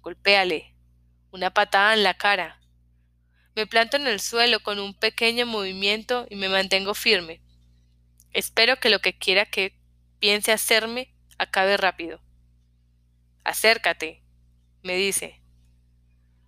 Golpéale. 0.00 0.74
Una 1.30 1.50
patada 1.50 1.92
en 1.92 2.04
la 2.04 2.14
cara. 2.14 2.57
Me 3.58 3.66
planto 3.66 3.96
en 3.96 4.06
el 4.06 4.20
suelo 4.20 4.60
con 4.60 4.78
un 4.78 4.94
pequeño 4.94 5.44
movimiento 5.44 6.28
y 6.30 6.36
me 6.36 6.48
mantengo 6.48 6.94
firme. 6.94 7.40
Espero 8.32 8.78
que 8.78 8.88
lo 8.88 9.00
que 9.00 9.18
quiera 9.18 9.46
que 9.46 9.76
piense 10.20 10.52
hacerme 10.52 11.12
acabe 11.38 11.76
rápido. 11.76 12.20
Acércate, 13.42 14.22
me 14.84 14.94
dice. 14.94 15.42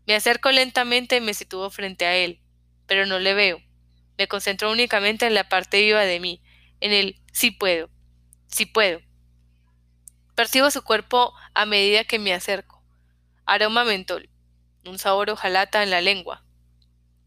Me 0.06 0.14
acerco 0.14 0.52
lentamente 0.52 1.16
y 1.16 1.20
me 1.20 1.34
sitúo 1.34 1.68
frente 1.70 2.06
a 2.06 2.14
él, 2.14 2.40
pero 2.86 3.06
no 3.06 3.18
le 3.18 3.34
veo. 3.34 3.60
Me 4.16 4.28
concentro 4.28 4.70
únicamente 4.70 5.26
en 5.26 5.34
la 5.34 5.48
parte 5.48 5.80
viva 5.80 6.02
de 6.02 6.20
mí, 6.20 6.40
en 6.78 6.92
el 6.92 7.20
sí 7.32 7.50
puedo, 7.50 7.90
sí 8.46 8.66
puedo. 8.66 9.00
Percibo 10.36 10.70
su 10.70 10.82
cuerpo 10.82 11.34
a 11.54 11.66
medida 11.66 12.04
que 12.04 12.20
me 12.20 12.32
acerco. 12.32 12.84
Aroma 13.46 13.82
mentol, 13.82 14.30
un 14.86 15.00
sabor 15.00 15.30
hojalata 15.30 15.82
en 15.82 15.90
la 15.90 16.00
lengua. 16.00 16.44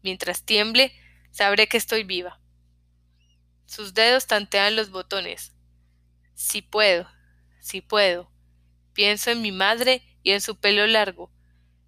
Mientras 0.04 0.44
tiemble, 0.44 0.92
sabré 1.30 1.66
que 1.66 1.78
estoy 1.78 2.04
viva. 2.04 2.38
Sus 3.64 3.94
dedos 3.94 4.26
tantean 4.26 4.76
los 4.76 4.90
botones. 4.90 5.54
Sí 6.34 6.60
puedo, 6.60 7.08
sí 7.58 7.80
puedo. 7.80 8.30
Pienso 8.92 9.30
en 9.30 9.40
mi 9.40 9.50
madre 9.50 10.02
y 10.22 10.32
en 10.32 10.42
su 10.42 10.60
pelo 10.60 10.86
largo, 10.86 11.32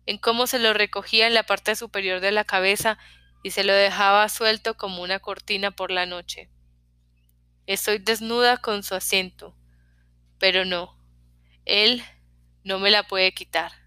en 0.07 0.17
cómo 0.17 0.47
se 0.47 0.59
lo 0.59 0.73
recogía 0.73 1.27
en 1.27 1.35
la 1.35 1.43
parte 1.43 1.77
superior 1.77 2.21
de 2.21 2.33
la 2.33 2.45
cabeza 2.45 2.97
y 3.43 3.51
se 3.51 3.65
lo 3.65 3.75
dejaba 3.75 4.27
suelto 4.31 4.79
como 4.79 5.03
una 5.03 5.19
cortina 5.19 5.71
por 5.71 5.91
la 5.91 6.07
noche. 6.07 6.49
Estoy 7.67 7.99
desnuda 7.99 8.57
con 8.57 8.83
su 8.83 8.95
asiento, 8.95 9.55
pero 10.39 10.65
no, 10.65 10.99
él 11.67 12.03
no 12.65 12.79
me 12.79 12.91
la 12.91 13.07
puede 13.07 13.35
quitar. 13.35 13.86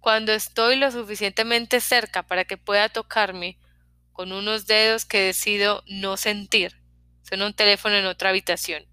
Cuando 0.00 0.32
estoy 0.32 0.76
lo 0.76 0.90
suficientemente 0.90 1.80
cerca 1.80 2.22
para 2.22 2.44
que 2.44 2.56
pueda 2.56 2.88
tocarme, 2.88 3.58
con 4.12 4.32
unos 4.32 4.66
dedos 4.66 5.04
que 5.04 5.20
decido 5.20 5.82
no 5.86 6.16
sentir, 6.16 6.80
suena 7.22 7.46
un 7.46 7.54
teléfono 7.54 7.96
en 7.96 8.06
otra 8.06 8.30
habitación. 8.30 8.86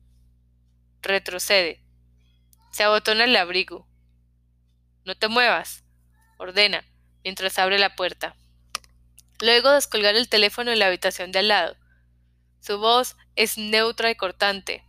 Retrocede. 1.02 1.82
Se 2.72 2.84
abotona 2.84 3.24
el 3.24 3.36
abrigo. 3.36 3.88
No 5.06 5.16
te 5.16 5.28
muevas, 5.28 5.84
ordena, 6.38 6.84
mientras 7.24 7.58
abre 7.60 7.80
la 7.80 7.96
puerta. 7.96 8.36
Luego 9.40 9.72
descolgar 9.72 10.16
el 10.16 10.30
teléfono 10.30 10.72
en 10.72 10.80
la 10.80 10.88
habitación 10.88 11.32
de 11.32 11.40
al 11.40 11.48
lado. 11.50 11.78
Su 12.60 12.80
voz 12.80 13.16
es 13.36 13.58
neutra 13.58 14.10
y 14.10 14.16
cortante. 14.16 14.84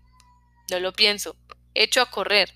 No 0.71 0.81
lo 0.81 0.93
pienso. 0.93 1.37
Echo 1.75 2.01
a 2.01 2.11
correr. 2.11 2.55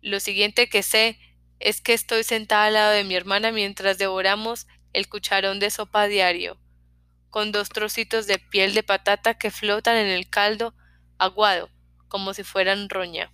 Lo 0.00 0.20
siguiente 0.20 0.68
que 0.68 0.82
sé 0.82 1.18
es 1.62 1.80
que 1.80 1.92
estoy 1.92 2.24
sentada 2.24 2.66
al 2.66 2.74
lado 2.74 2.90
de 2.90 3.04
mi 3.04 3.14
hermana 3.14 3.52
mientras 3.52 3.96
devoramos 3.96 4.66
el 4.92 5.08
cucharón 5.08 5.60
de 5.60 5.70
sopa 5.70 6.08
diario, 6.08 6.58
con 7.30 7.52
dos 7.52 7.68
trocitos 7.68 8.26
de 8.26 8.38
piel 8.38 8.74
de 8.74 8.82
patata 8.82 9.34
que 9.34 9.52
flotan 9.52 9.96
en 9.96 10.08
el 10.08 10.28
caldo 10.28 10.74
aguado, 11.18 11.70
como 12.08 12.34
si 12.34 12.42
fueran 12.42 12.88
roña. 12.88 13.32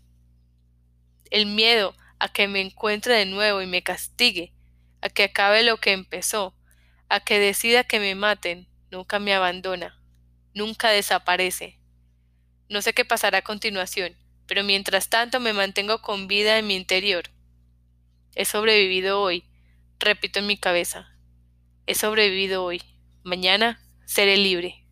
El 1.30 1.46
miedo 1.46 1.96
a 2.18 2.28
que 2.28 2.48
me 2.48 2.60
encuentre 2.60 3.14
de 3.14 3.24
nuevo 3.24 3.62
y 3.62 3.66
me 3.66 3.82
castigue, 3.82 4.52
a 5.00 5.08
que 5.08 5.24
acabe 5.24 5.62
lo 5.62 5.78
que 5.78 5.92
empezó, 5.92 6.54
a 7.08 7.20
que 7.20 7.38
decida 7.38 7.84
que 7.84 7.98
me 7.98 8.14
maten, 8.14 8.68
nunca 8.90 9.18
me 9.18 9.32
abandona, 9.32 9.98
nunca 10.52 10.90
desaparece. 10.90 11.78
No 12.68 12.82
sé 12.82 12.92
qué 12.92 13.06
pasará 13.06 13.38
a 13.38 13.42
continuación, 13.42 14.16
pero 14.46 14.64
mientras 14.64 15.08
tanto 15.08 15.40
me 15.40 15.54
mantengo 15.54 16.02
con 16.02 16.28
vida 16.28 16.58
en 16.58 16.66
mi 16.66 16.76
interior. 16.76 17.30
He 18.38 18.44
sobrevivido 18.44 19.20
hoy, 19.20 19.42
repito 19.98 20.38
en 20.38 20.46
mi 20.46 20.56
cabeza. 20.56 21.08
He 21.88 21.96
sobrevivido 21.96 22.62
hoy. 22.62 22.80
Mañana 23.24 23.80
seré 24.06 24.36
libre. 24.36 24.86